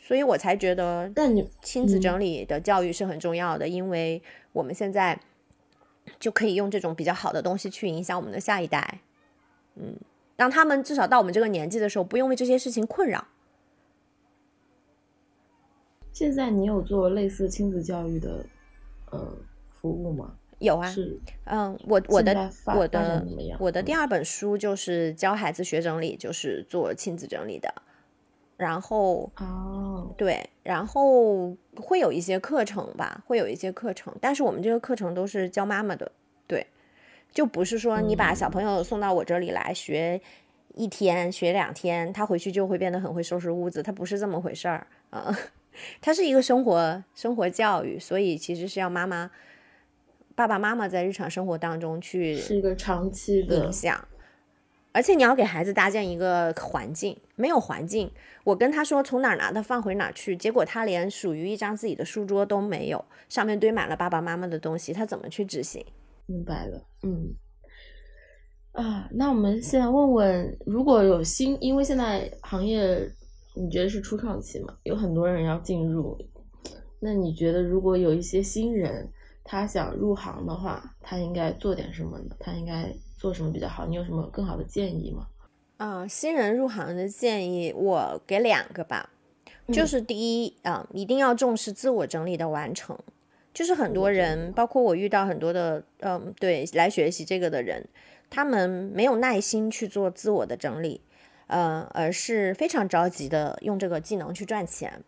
[0.00, 2.00] 所以我才觉得但你亲子嗯。
[2.00, 5.18] 整理的教育是很重要的，因为我们现在
[6.18, 9.00] 就可以用这种比较好的东西去影响我们的下一代，
[9.76, 9.96] 嗯，
[10.42, 13.28] 让他们至少到我们这个年纪的时候，不用为这些事情困扰。
[16.12, 18.44] 现在你有做类似亲子教育的
[19.12, 19.32] 呃
[19.70, 20.34] 服务吗？
[20.58, 20.92] 有啊，
[21.44, 23.24] 嗯，我我的我的
[23.60, 27.72] 我的第嗯二本书就是教孩子学整理，就是做亲子整理的，
[28.56, 36.12] 然后哦，对，然后会有一些课程吧，会有一些课程，但是我们这个课程都是教妈妈的，对，
[37.32, 40.20] 就不是说你把小朋友送到我这里来学
[40.74, 45.34] 一天、学两天，他回去就会变得很会收拾屋子，他不是这么回事儿，嗯，
[46.00, 49.30] 它是一个生活生活教育，所以其实是要妈妈
[50.34, 54.06] 爸爸妈妈在日常生活当中去是一个长期的影响。
[54.94, 58.10] 而且你要给孩子搭建一个环境，没有环境，
[58.44, 65.82] 我跟他说从哪儿拿的放回哪儿去，结果他连属于一张自己的书桌都没有，上面堆满了爸爸妈妈的东西，他怎么去执行？
[66.32, 67.34] 明白了，嗯。
[68.72, 73.06] 啊，那我们现在问问，如果有新，因为现在行业
[73.54, 76.16] 你觉得是初创期嘛，有很多人要进入，
[76.98, 79.06] 那你觉得如果有一些新人
[79.44, 82.34] 他想入行的话，他应该做点什么呢？
[82.40, 83.84] 他应该做什么比较好？
[83.84, 85.26] 你有什么更好的建议吗？
[85.76, 89.10] 啊、新人入行的建议我给两个吧，
[89.70, 92.98] 就是第一啊、一定要重视自我整理的完成。
[93.54, 97.86] 就是很多人，包括我遇到很多的，嗯，对，来学习这个的人，
[98.30, 101.00] 他们没有耐心去做自我的整理，
[101.48, 105.02] 呃，而是非常着急的用这个技能去赚钱。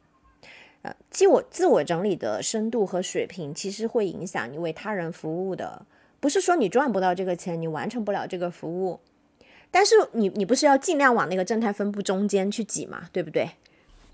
[0.82, 5.86] 呃，自我自我整理的深度和水平，其实会影响你为他人服务的。
[6.20, 9.00] 不是说你赚不到这个钱，你完成不了这个服务，
[9.70, 13.48] 但是你你不是要尽量往那个正态分布中间去挤嘛，对不对？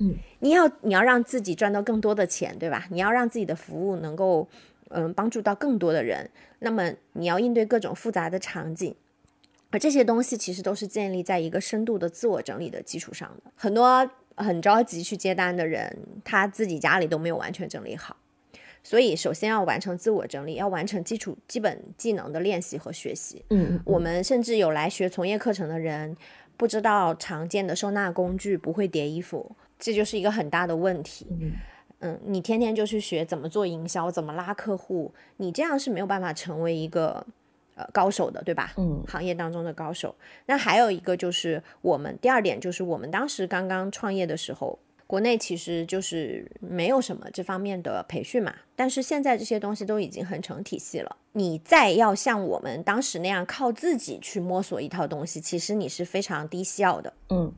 [0.01, 2.87] 嗯，你要你要让自己赚到更多的钱，对吧？
[2.91, 4.49] 你要让自己的服务能够
[4.89, 8.95] 嗯帮助到更多的人，那么你要应对各种复杂的场景，
[9.71, 13.53] 而这些东西其实都是建立在一个深度的自我整理的基础上的。
[13.55, 18.17] 很多很着急去接单的人，他自己家里都没有完全整理好。
[18.83, 23.45] 所以，首先要完成自我整理，要完成基础基本技能的练习和学习。
[23.51, 26.17] 嗯嗯，我们甚至有来学从业课程的人，
[26.57, 31.27] 不知道常见的收纳工具，不会叠衣服，这就是一个很大的问题。
[31.31, 31.53] 嗯
[32.03, 37.27] 嗯，你天天就去学怎么做营销，怎么拉客户，你这样是没有办法成为一个
[37.75, 38.73] 呃高手的，对吧？
[38.79, 40.15] 嗯行业当中的高手。
[40.47, 51.17] 那还有一个就是我们第二点就是我们当时刚刚创业的时候，国内其实就是没有什么这方面的培训嘛，但是现在这些东西都已经很成体系了。
[51.33, 57.13] 你再要像我们当时那样靠自己去摸索一套东西，其实你是非常低效的。
[57.29, 57.53] 嗯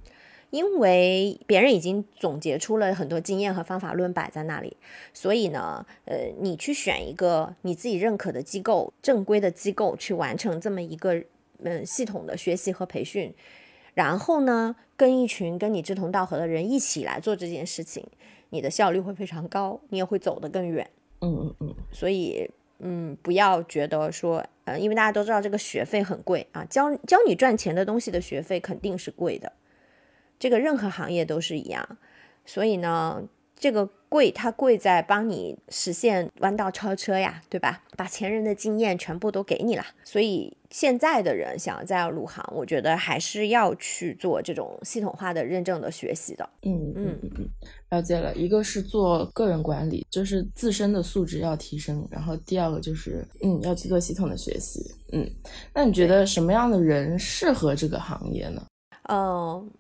[0.53, 4.77] 因为别人已经总结出了很多经验和方法论摆在那里，
[5.15, 11.25] 所以呢，呃，你去选一个你自己认可的机构、正规的机构去完成这么一个
[11.61, 13.33] 嗯系统的学习和培训，
[13.95, 18.07] 然后呢，跟一群跟你志同道合的人一起来做这件事情，
[18.51, 20.87] 你的效率会非常高，你也会走得更远。
[21.23, 29.51] 嗯嗯嗯，所以，嗯，不要觉得说，呃，因为大家都知道这个学费很贵啊，教教你赚钱的东西的学费肯定是贵的，
[30.43, 31.97] 这个任何行业都是一样。
[32.45, 33.23] 所以呢，
[33.55, 37.85] 这个贵它贵在帮你实现弯道超车呀，对吧？
[37.97, 39.85] 把前人的经验全部都给你了。
[40.03, 46.51] 所以现在的人想要再要入行，我觉得还是要去做这种系统化的认证的学习的。
[46.63, 47.49] 嗯嗯嗯嗯，
[47.91, 48.35] 了解了。
[48.35, 54.93] 一个是做个人管理，就是自身的素质要提升，然后第二个就是嗯要去做系统的学习。
[55.13, 55.25] 嗯，
[55.73, 58.61] 那你觉得什么样的人适合这个行业呢？
[59.09, 59.71] 嗯，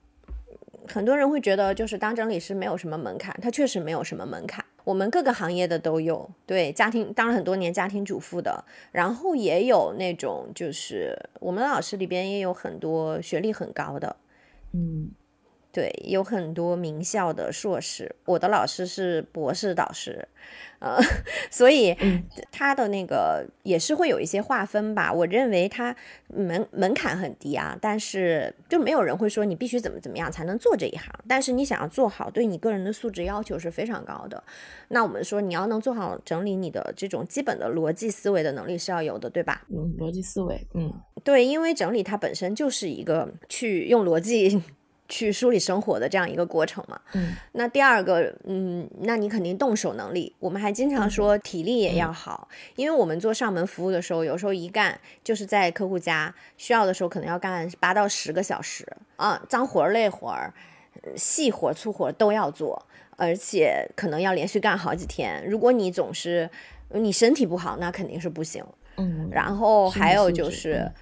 [0.92, 4.64] 很多人会觉得就是当整理师没有什么门槛，它确实没有什么门槛。
[4.84, 14.16] 我们各个行业的都有，对家庭当了很多年家庭主妇的，然后也有那种就是我们老师里边也有很多学历很高的，
[14.72, 15.10] 嗯
[15.72, 20.28] 对，有很多名校的硕士，我的老师是博士导师，
[20.80, 20.98] 呃，
[21.50, 25.10] 所以嗯他的那个也是会有一些划分吧。
[25.10, 25.96] 我认为他
[26.28, 31.10] 门门槛很低啊，但是就没有人会说你必须怎么怎么样才能做这一行。
[31.26, 34.44] 但是你想要做好，对你个人的素质要求是非常高的。
[34.88, 39.62] 那我们说你要能做好整理你的这种基本的逻辑思维的能力是要有的，对吧？
[39.70, 40.92] 嗯，逻辑思维，嗯
[41.24, 44.60] 对，因为整理它本身就是一个去用逻辑
[45.08, 47.00] 去梳理生活的这样一个过程嘛。
[47.12, 50.34] 嗯，那第二个，嗯，那你肯定动手能力。
[50.38, 58.86] 我们还经常说体力也要好，因为我们做上门服务的时候，有时候一干就是在客户家，需要的时候可能要干八到十个小时
[59.16, 60.52] 啊，脏活累活儿、
[61.14, 62.86] 细活粗活都要做，
[63.16, 65.44] 而且可能要连续干好几天。
[65.46, 66.48] 如果你总是
[66.90, 68.64] 你身体不好，那肯定是不行。
[68.96, 70.94] 嗯，然后还有就是嗯。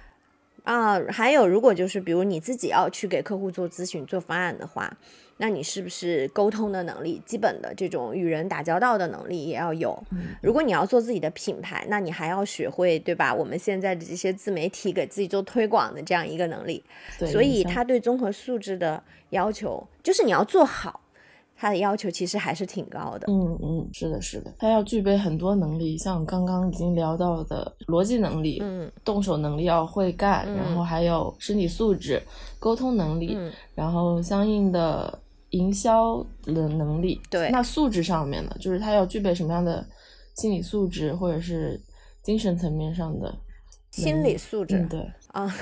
[0.63, 4.95] 啊，还有，如果就是比如你自己要去给客户做咨询、做方案的话，
[5.37, 9.91] 那你是不是沟通的能力、基本的这种与人打交道的能力也要有？
[10.11, 13.33] 嗯如果你要做自己的品牌，那你还要学会，对吧？
[13.33, 16.83] 我们现在的这些自媒体给自己做推广的这样一个能力，
[17.17, 19.01] 所以营销他对综合素质的
[19.31, 21.01] 要求，就是你要做好，
[21.61, 23.27] 他的要求其实还是挺高的。
[23.29, 32.19] 嗯嗯，是的，是的，他要具备很多能力，像刚刚已经聊到的逻辑能力，嗯动手能力要会干，然嗯后还有身体素质、
[32.57, 35.19] 沟通能力，嗯，然后相应的
[35.51, 37.21] 营销的能力。
[37.29, 39.85] 对那素质上面呢，就是他要具备什么样的
[40.37, 41.79] 心理素质，或者是
[42.23, 43.31] 精神层面上的
[43.91, 44.79] 心理素质。
[44.79, 45.55] 嗯，对，啊，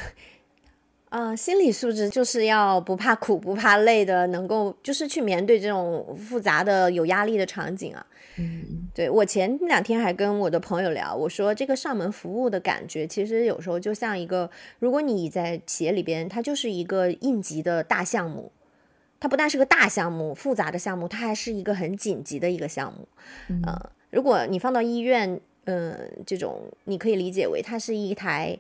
[1.10, 8.06] 啊，心理素质就是要不怕苦不怕累的，能够就是去面对这种复杂的有压力的场景啊。
[8.38, 14.50] 嗯对我前两天还跟我的朋友聊，我说这个上门服务的感觉，其实有时候就像一个，
[14.80, 18.52] 如果你在企业里边，它就是一个应急的大项目，
[19.20, 23.08] 它不但是个大项目、复杂的项目，它还是一个很紧急的一个项目。
[23.50, 28.58] 嗯呃，如果你放到医院，嗯、这种你可以理解为它是一台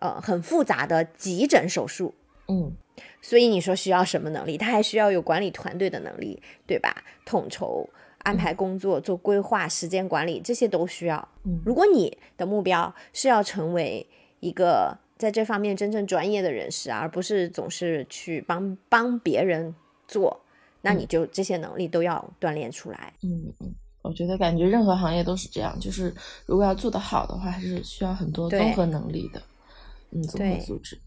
[0.00, 2.14] 呃很复杂的急诊手术。
[2.48, 2.72] 嗯
[3.22, 4.58] 所以你说需要什么能力？
[4.58, 7.04] 他还需要有管理团队的能力，对吧？
[7.24, 7.88] 统筹、
[8.18, 11.28] 安排工作、做规划、时间管理，这些都需要。
[11.44, 14.06] 嗯如果你的目标是要成为
[14.40, 19.74] 一个在这方面真正专业的人士，而不是总是去帮帮别人
[20.08, 20.40] 做，
[20.82, 23.14] 那你就这些能力都要锻炼出来。
[23.22, 23.72] 嗯嗯，
[24.02, 26.12] 我觉得感觉任何行业都是这样，就是
[26.44, 29.40] 如果要做得好的话，还是需要很多综合能力的，
[30.12, 30.98] 嗯，综合对素质。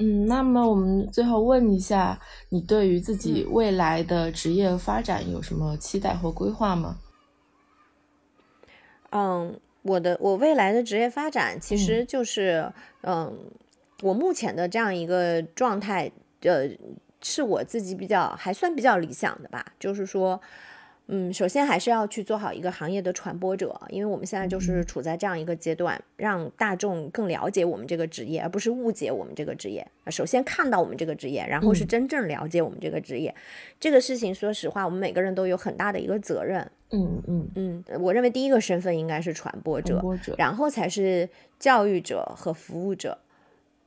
[0.00, 2.20] 嗯，那么我们最后问一下，
[2.50, 6.98] 你对于自己嗯未来的职业发展有什么期待或规划吗？
[9.10, 12.72] 嗯，我的我未来的职业发展其实就是，
[13.02, 13.36] 嗯，
[14.02, 16.12] 我目前的这样一个状态，
[16.42, 16.68] 呃，
[17.20, 19.66] 是我自己比较还算比较理想的吧。
[19.80, 20.40] 就是说，
[21.10, 29.86] 嗯，首先还是要去做好一个行业的传播者，因为我们现在就是处在这样一个阶段，让大众更了解我们这个职业，而不是误解我们这个职业。
[30.08, 33.34] 首先看到我们这个职业，然后是嗯真正了解我们这个职业。
[33.80, 36.70] 这个事情，说实话，我们每个人都有很大的一个责任。
[36.90, 41.28] 嗯嗯，嗯，我认为第一个身份应该是传播者，传播者，然后才是
[41.58, 43.16] 教育者和服务者。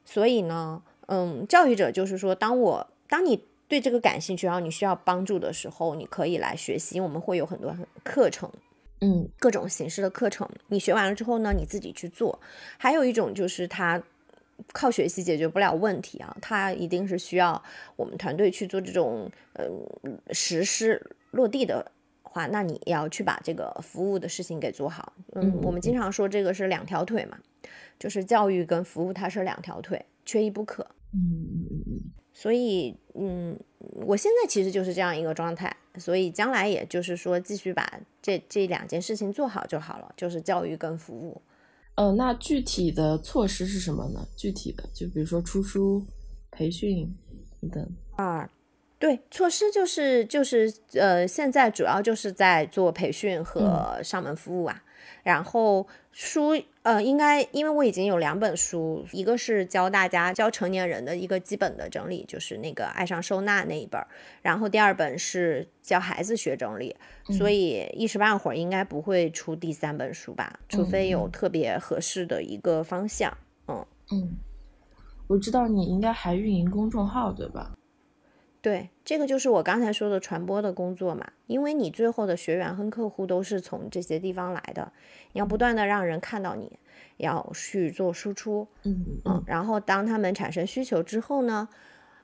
[0.05, 8.51] 所以呢，嗯，教育者就是说，当我当你对这个感兴趣，然后你需要帮助的时候，你可以来学习，我们会有很多课程，
[8.99, 10.45] 嗯各种形式的课程。
[10.67, 12.37] 你学完了之后呢，你自己去做。
[12.77, 14.03] 还有一种就是他
[14.73, 17.63] 靠学习解决不了问题啊，他一定是需要
[17.95, 21.01] 我们团队去做这种嗯实施
[21.31, 21.89] 落地的
[22.23, 25.13] 话，那你要去把这个服务的事情给做好。
[25.31, 27.39] 嗯嗯，我们经常说这个是两条腿嘛，
[27.97, 30.85] 就是教育跟服务它是两条腿，缺一不可。
[31.13, 32.01] 嗯嗯嗯嗯，
[32.41, 33.55] 所以，嗯，
[34.07, 41.39] 我现在其实就是这样一个状态，所以将来也就是说，继续把这这两件事情做好就好了，就是教育跟服务。
[41.93, 44.27] 呃，那具体的措施是什么呢？
[44.35, 46.03] 具体的，就比如说出书、
[46.49, 47.15] 培训
[47.61, 48.49] 等等。
[48.97, 54.83] 对，措施就是就是呃，现在主要就是在做培训和上门服务啊。
[55.21, 64.07] 然后书呃，应该因为我已经有两本书，一个是教大家教成年人的一个基本的整理，就是那个爱上收纳那一本儿，
[64.41, 66.95] 然后第二本是教孩子学整理，
[67.37, 73.37] 所以一时半会儿应该不会出第三本书吧，除非有特别合适的一个方向。
[73.67, 74.37] 嗯嗯，
[75.27, 77.71] 我知道你应该还运营公众号，对吧？
[78.61, 84.91] 对，这个就是我刚才说的传播的工作嘛，因为你最后的学员和客户都是从这些地方来的，
[85.33, 86.71] 你要不断的让人看到你，
[87.17, 91.67] 要去做输出，嗯嗯，然后当他们产生需求之后呢，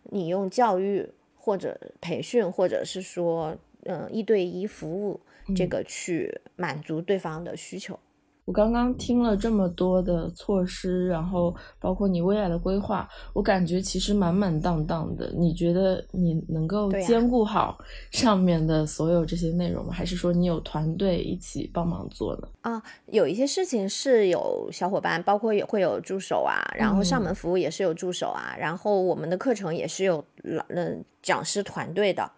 [0.03, 5.19] 你用教育或者培训，或者是说，嗯、一对一服务
[5.55, 7.99] 这个去满足对方的需求。
[8.47, 15.29] 我刚刚听了这么多的措施，然后包括你未来的规划，我感觉其实满满当当的。
[15.35, 17.77] 你觉得你能够兼顾好
[18.09, 19.91] 上面的所有这些内容吗？
[19.91, 22.47] 还是说你有团队一起帮忙做呢？
[22.61, 32.31] 啊，有一些事情是有小伙伴，包括也会有助手啊，然后上门服务也是有助手啊，然后我们的课程也是有老嗯讲师团队的。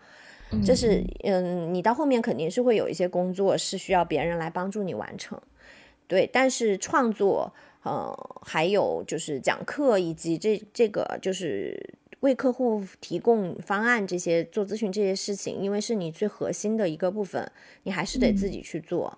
[0.65, 5.39] 这是嗯，你到后面肯定是会有一些工作是需要别人来帮助你完成，
[6.09, 6.29] 对。
[6.33, 7.53] 但是创作，
[7.83, 17.49] 呃，还有就是讲课以及这这个就是为客户提供方案这些做咨询这些事情，因为是你最核心的一个部分，
[17.83, 19.17] 你还是得自己去做。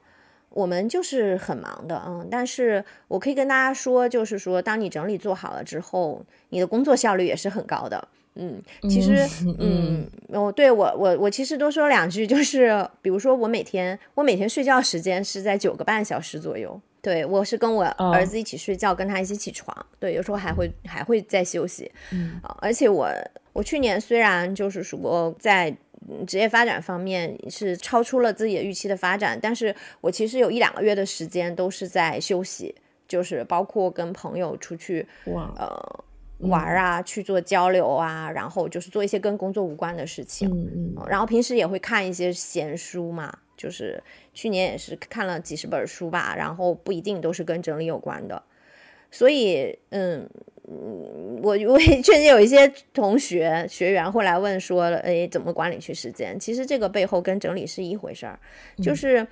[0.49, 8.09] 我们就是很忙的，嗯，但是我可以跟大家说，就是说，当你整理做好了之后，你的工作效率也是很高的。
[8.35, 9.27] 嗯，其实，
[9.59, 16.79] 嗯，哦，对我，我，我其实多说两句，就是比如说，我每天，我每天睡觉时间是在九个半小时左右。
[17.01, 19.75] 对我是跟我儿子一起睡觉，跟他一起起床。
[19.99, 21.91] 对，有时候还会还会再休息。
[22.11, 23.09] 嗯啊，而且我
[23.53, 25.75] 我去年虽然就是说在
[26.07, 32.75] 嗯职业发展方面是超出了自己的预期的发展，但是我其实有一两个月的时间都是在休息，
[33.07, 36.03] 就是包括跟朋友出去哇，呃
[36.41, 40.49] 玩儿啊，去做交流啊，然后就是做一些跟工作无关的事情。
[40.49, 44.01] 嗯嗯然后平时也会看一些闲书嘛，就是
[44.33, 48.41] 去年也是看了几十本书吧，然后不一定都是跟整理有关的，
[49.09, 50.27] 所以嗯
[50.67, 56.39] 嗯，我我也确实有一些同学学员会来问说，哎，怎么管理去时间？
[56.39, 58.39] 其实这个背后跟整理是一回事儿，
[58.81, 59.27] 就是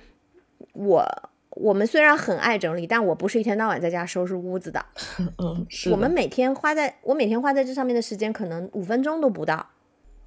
[0.72, 1.04] 我。
[1.50, 4.84] 我们虽然很爱整理，但我不是一天到晚在家收拾屋子的。
[5.38, 9.66] 嗯，是我们每天花在我每天花在这上面的时间，可能五分钟都不到。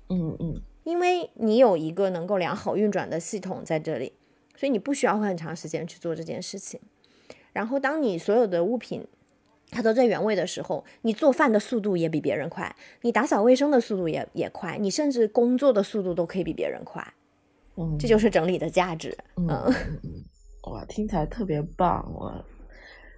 [0.09, 4.11] 嗯嗯因为你有一个能够良好运转的系统在这里，
[4.57, 6.79] 所以你不需要花很长时间去做这件事情。
[7.53, 9.07] 然后，当你所有的物品
[9.71, 17.13] 它都在原位的时候，你做饭的速度也比别人快，你打扫卫生的速度也也快，你甚至工作的速度都可以比别人快。
[17.77, 19.17] 嗯，这就是整理的价值。
[19.37, 19.73] 嗯
[20.63, 22.33] 哇，听起来特别棒，哇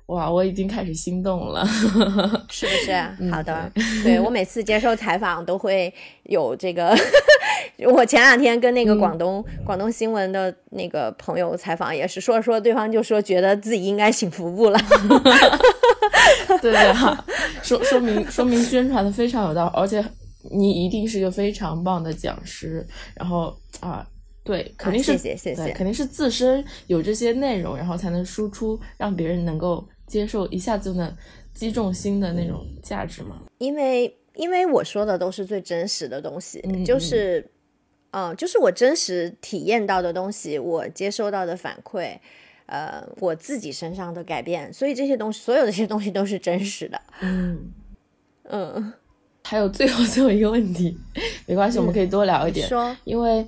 [0.07, 1.65] 哇，我已经开始心动了。
[2.49, 3.31] 是不是？
[3.31, 3.71] 好的，
[4.03, 5.93] 对我每次接受采访都会
[6.23, 6.95] 有这个。
[7.91, 14.79] 我前两天跟那个广东、广东新闻的那个朋友采访，也是说着说对方就说觉得自己应该请服务了。
[16.61, 17.25] 对啊，
[17.61, 20.03] 说说明说明宣传的非常有道理，而且
[20.51, 22.85] 你一定是一个非常棒的讲师。
[23.15, 24.05] 然后啊，
[24.45, 31.11] 对，肯定是、啊谢谢谢谢对肯定是自身有这些内容，然后才能输出，让别人能够接受，一下子就能
[31.53, 33.41] 击中心的那种价值嘛。
[33.57, 37.49] 因为因为我说的都是最真实的东西，嗯就是，
[38.11, 42.15] 嗯、就是我真实体验到的东西，我接收到的反馈，
[42.67, 47.01] 呃，我自己身上的改变，所以这些东西，所有的这些东西都是真实的。
[47.21, 47.71] 嗯，
[48.49, 48.93] 嗯，
[49.43, 50.95] 还有最后最后一个问题，
[51.47, 52.67] 没关系，我们可以多聊一点。
[52.67, 53.43] 说，因为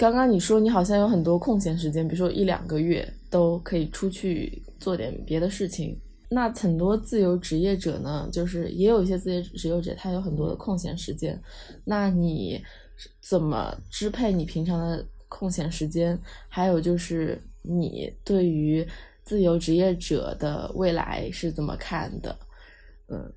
[0.00, 5.94] 刚刚你说你好像有很多空闲时间，比如说一两个月都可以出去做点别的事情。
[6.30, 11.38] 那很多自由职业者呢，就是也有一些自由职业者，他有很多的空闲时间。
[11.84, 12.58] 那你
[13.20, 16.18] 怎么支配你平常的空闲时间？
[16.48, 18.82] 还有就是你对于
[19.22, 22.34] 自由职业者的未来是怎么看的？
[23.08, 23.30] 嗯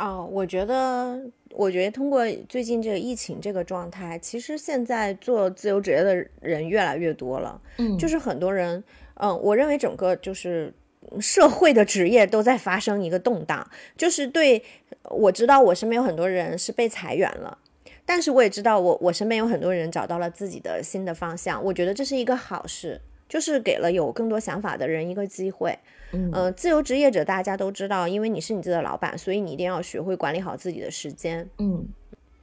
[0.00, 1.20] 哦，我觉得，
[1.50, 7.60] 我觉得通过最近这个疫情这个状态，其实现在做自由职业的人越来越多了。
[7.76, 8.82] 嗯，就是很多人，
[9.16, 10.72] 嗯，我认为整个就是
[11.20, 13.68] 社会的职业都在发生一个动荡。
[13.94, 14.64] 就是对
[15.10, 17.58] 我知道我身边有很多人是被裁员了，
[18.06, 21.62] 但是我也知道我我身边有很多人找到了自己的新的方向。
[21.62, 22.98] 我觉得这是一个好事，
[23.28, 25.78] 就是给了有更多想法的人一个机会。
[26.12, 31.48] 嗯呃，自由职业者大家都知道，因为你是你自己的老板，所以你一定要学会管理好自己的时间。
[31.58, 31.86] 嗯，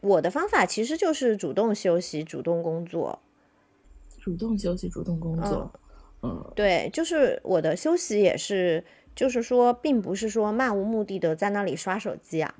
[0.01, 3.19] 我的方法其实就是主动休息，主动工作。
[4.19, 5.71] 主动休息，主动工作。
[6.23, 8.83] 嗯对，就是我的休息也是，
[9.15, 12.55] 就是说，并不是说漫无目的的在那里刷手机啊。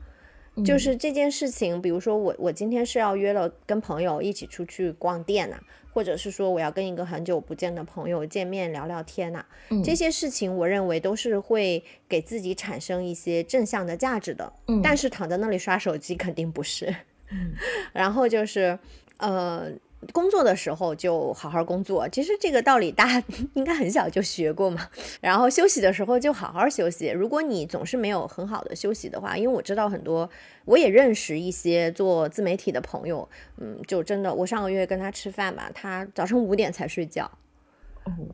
[0.65, 5.59] 就是这件事情，比如说我我今天是要约了跟朋友一起出去逛店呐、
[5.97, 14.53] 或者是说我要跟一个很久不见的朋友见面聊聊天呐、嗯这些事情我认为都是会给自己产生一些正向的价值的。
[14.67, 16.85] 嗯但是躺在那里刷手机肯定不是。
[17.31, 17.51] 嗯
[17.93, 18.77] 然后就是
[19.17, 19.71] 呃。
[20.13, 24.87] 工作的时候就好好工作，其实这个道理大家 应该很小就学过嘛。
[25.19, 27.09] 然后休息的时候就好好休息。
[27.09, 30.29] 如果你总是没有很好的休息的话，因为我知道很多，
[30.65, 33.27] 我也认识一些做自媒体的朋友，
[33.57, 37.29] 嗯，就真的，我上个月跟他吃饭吧，他早上五点才睡觉，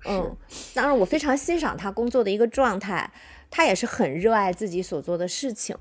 [0.05, 0.35] 嗯，
[0.73, 3.09] 当然我非常欣赏他工作的一个状态，
[3.49, 5.75] 他也是很热爱自己所做的事情。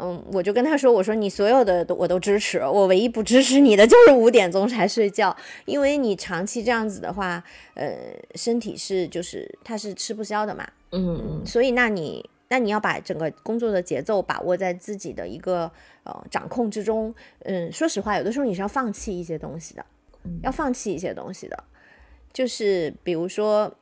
[0.00, 5.36] 嗯，我就跟他说：“我说你所有的我都支持，我唯一不支持你的就是五点钟才睡觉，
[5.66, 7.42] 因为你长期这样子的话，
[7.74, 7.94] 呃，
[8.34, 10.66] 身体是就是它是吃不消的嘛。
[10.92, 15.70] 嗯嗯，所以那你那你要把整个工作的节奏把握在自己的一个
[16.04, 17.14] 呃掌控之中。
[17.40, 19.84] 嗯，说实话，有的时候你是要放弃一些东西的，
[20.42, 21.64] 要放弃一些东西的，
[22.32, 23.74] 就是比如说，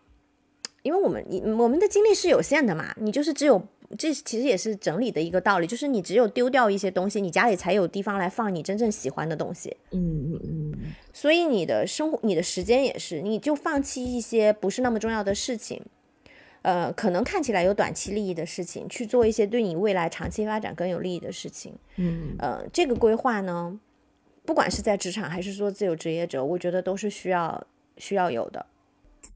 [0.82, 3.62] 因为我们你我们的精力是有限的嘛，你就是只有。
[3.97, 9.74] 这其实也是整理的一个道理，就是你只有丢掉一些东西，你家里才有地方来放你真正喜欢的东西。
[9.93, 10.74] 嗯嗯嗯。
[11.12, 15.82] 所以你的生活、你的时间也是，你就放弃一些不是那么重要的事情，
[16.61, 21.74] 呃，可能看起来有短期利益的事情，去做一些对你未来长期发展更有利益的事情。
[21.97, 22.36] 嗯。
[22.39, 23.80] 呃，这个规划呢，
[24.45, 27.66] 不管是在职场还是说自由职业者，我觉得都是需要
[27.97, 28.66] 需要有的。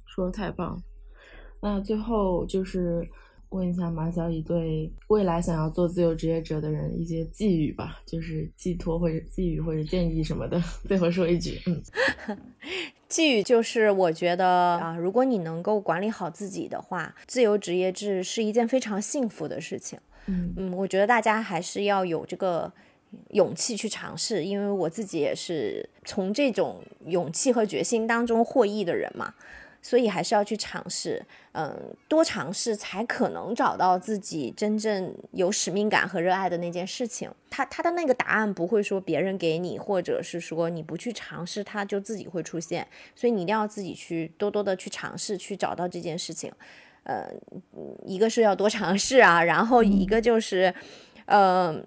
[0.05, 0.79] 说的太棒。
[1.63, 3.09] 那最后就是。
[3.53, 10.61] 问一下马小乙对未来想要做自由职业者的人一些寄语吧，就是寄托或者寄语或者建议什么的。
[10.89, 11.83] 最后说一句，嗯，
[13.09, 19.99] 寄语就是我觉得啊，如果你能够管理好自己的话，自由职业制是一件非常幸福的事情。
[20.27, 22.73] 嗯嗯，我觉得大家还是要有这个
[23.31, 29.35] 勇气去尝试，因为我自己也是从这种勇气和决心当中获益的人嘛。
[29.85, 31.21] 所以还是要去尝试，
[31.53, 31.77] 嗯，
[32.07, 37.29] 多尝试才可能找到自己真正有使命感和热爱的那件事情。
[37.51, 42.87] 他他的那个答案不会说别人给你，或者是说你不去尝试，他就自己会出现。
[43.17, 46.53] 所以你一定要自己去多多的去尝试，去找到这件事情。
[47.03, 47.29] 呃，
[48.07, 50.73] 一个是要多尝试啊，然后一个就是，
[51.27, 51.85] 呃，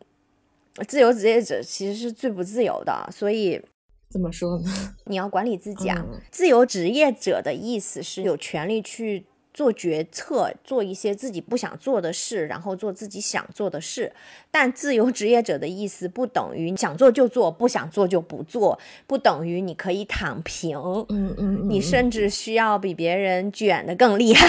[0.86, 3.62] 自由职业者其实是最不自由的，所以。
[4.10, 4.72] 怎么说呢？
[5.06, 6.06] 你要管理自己啊！
[6.32, 14.14] 自由职业者的意思是有权利去做决策，做一些自己不想做的事，然后做自己想做的事。
[14.52, 20.78] 但自由职业者的意思不等于想做就做，不想做就不做，不等于你可以躺平。
[21.10, 24.48] 嗯嗯，你甚至需要比别人卷的更厉害。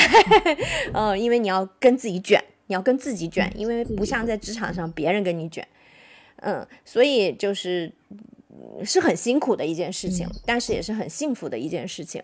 [0.92, 5.66] 嗯， 因为你要跟自己卷，你要跟自己卷，因为不像在职场上别人跟你卷。
[6.36, 7.92] 嗯，所以就是。
[8.84, 12.22] 是很辛苦的一件事情，但是也是很幸福的一件事情。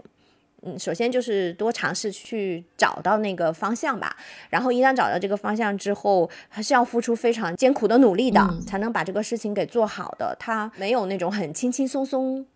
[0.65, 4.17] 嗯，首先就是多尝试去找到那个方向吧，
[4.49, 10.37] 然后一旦找到这个方向之后，还是要付出非常艰苦的努力的，才能把这个事情给做好的。
[10.39, 12.47] 它没有那种很轻轻松松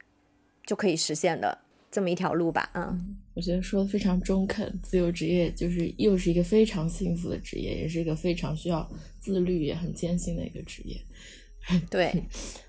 [0.65, 1.59] 就可以实现的
[1.91, 2.71] 这么一条路吧。
[2.75, 4.73] 嗯，我觉得说的非常中肯。
[4.85, 10.97] 自由职业就是又是一个非常幸福的职业，也是一个非常需要自律也很艰辛的一个职业。
[11.91, 12.13] 对。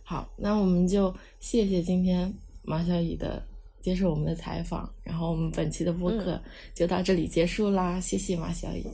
[0.03, 2.33] 好，那我们就谢谢今天
[2.63, 3.43] 马小乙的
[3.81, 6.41] 接受我们的采访，然后我们本期的播客
[6.73, 8.85] 就到这里结束啦，谢谢马小乙。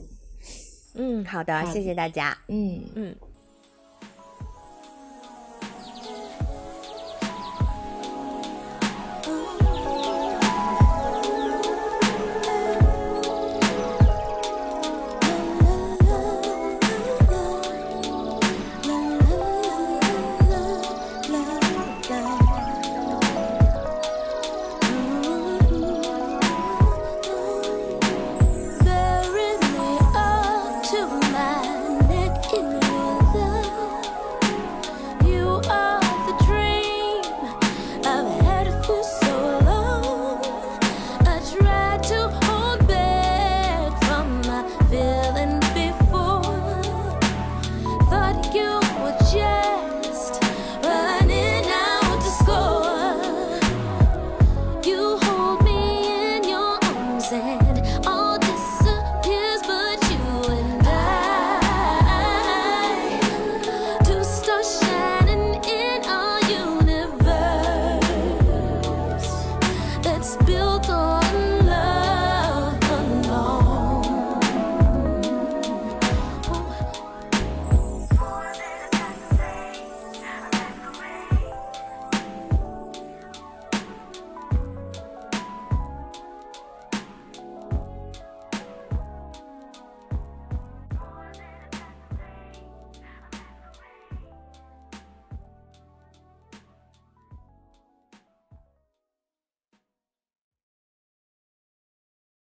[0.94, 2.36] 嗯，好的，谢谢大家。
[2.48, 3.14] 嗯嗯。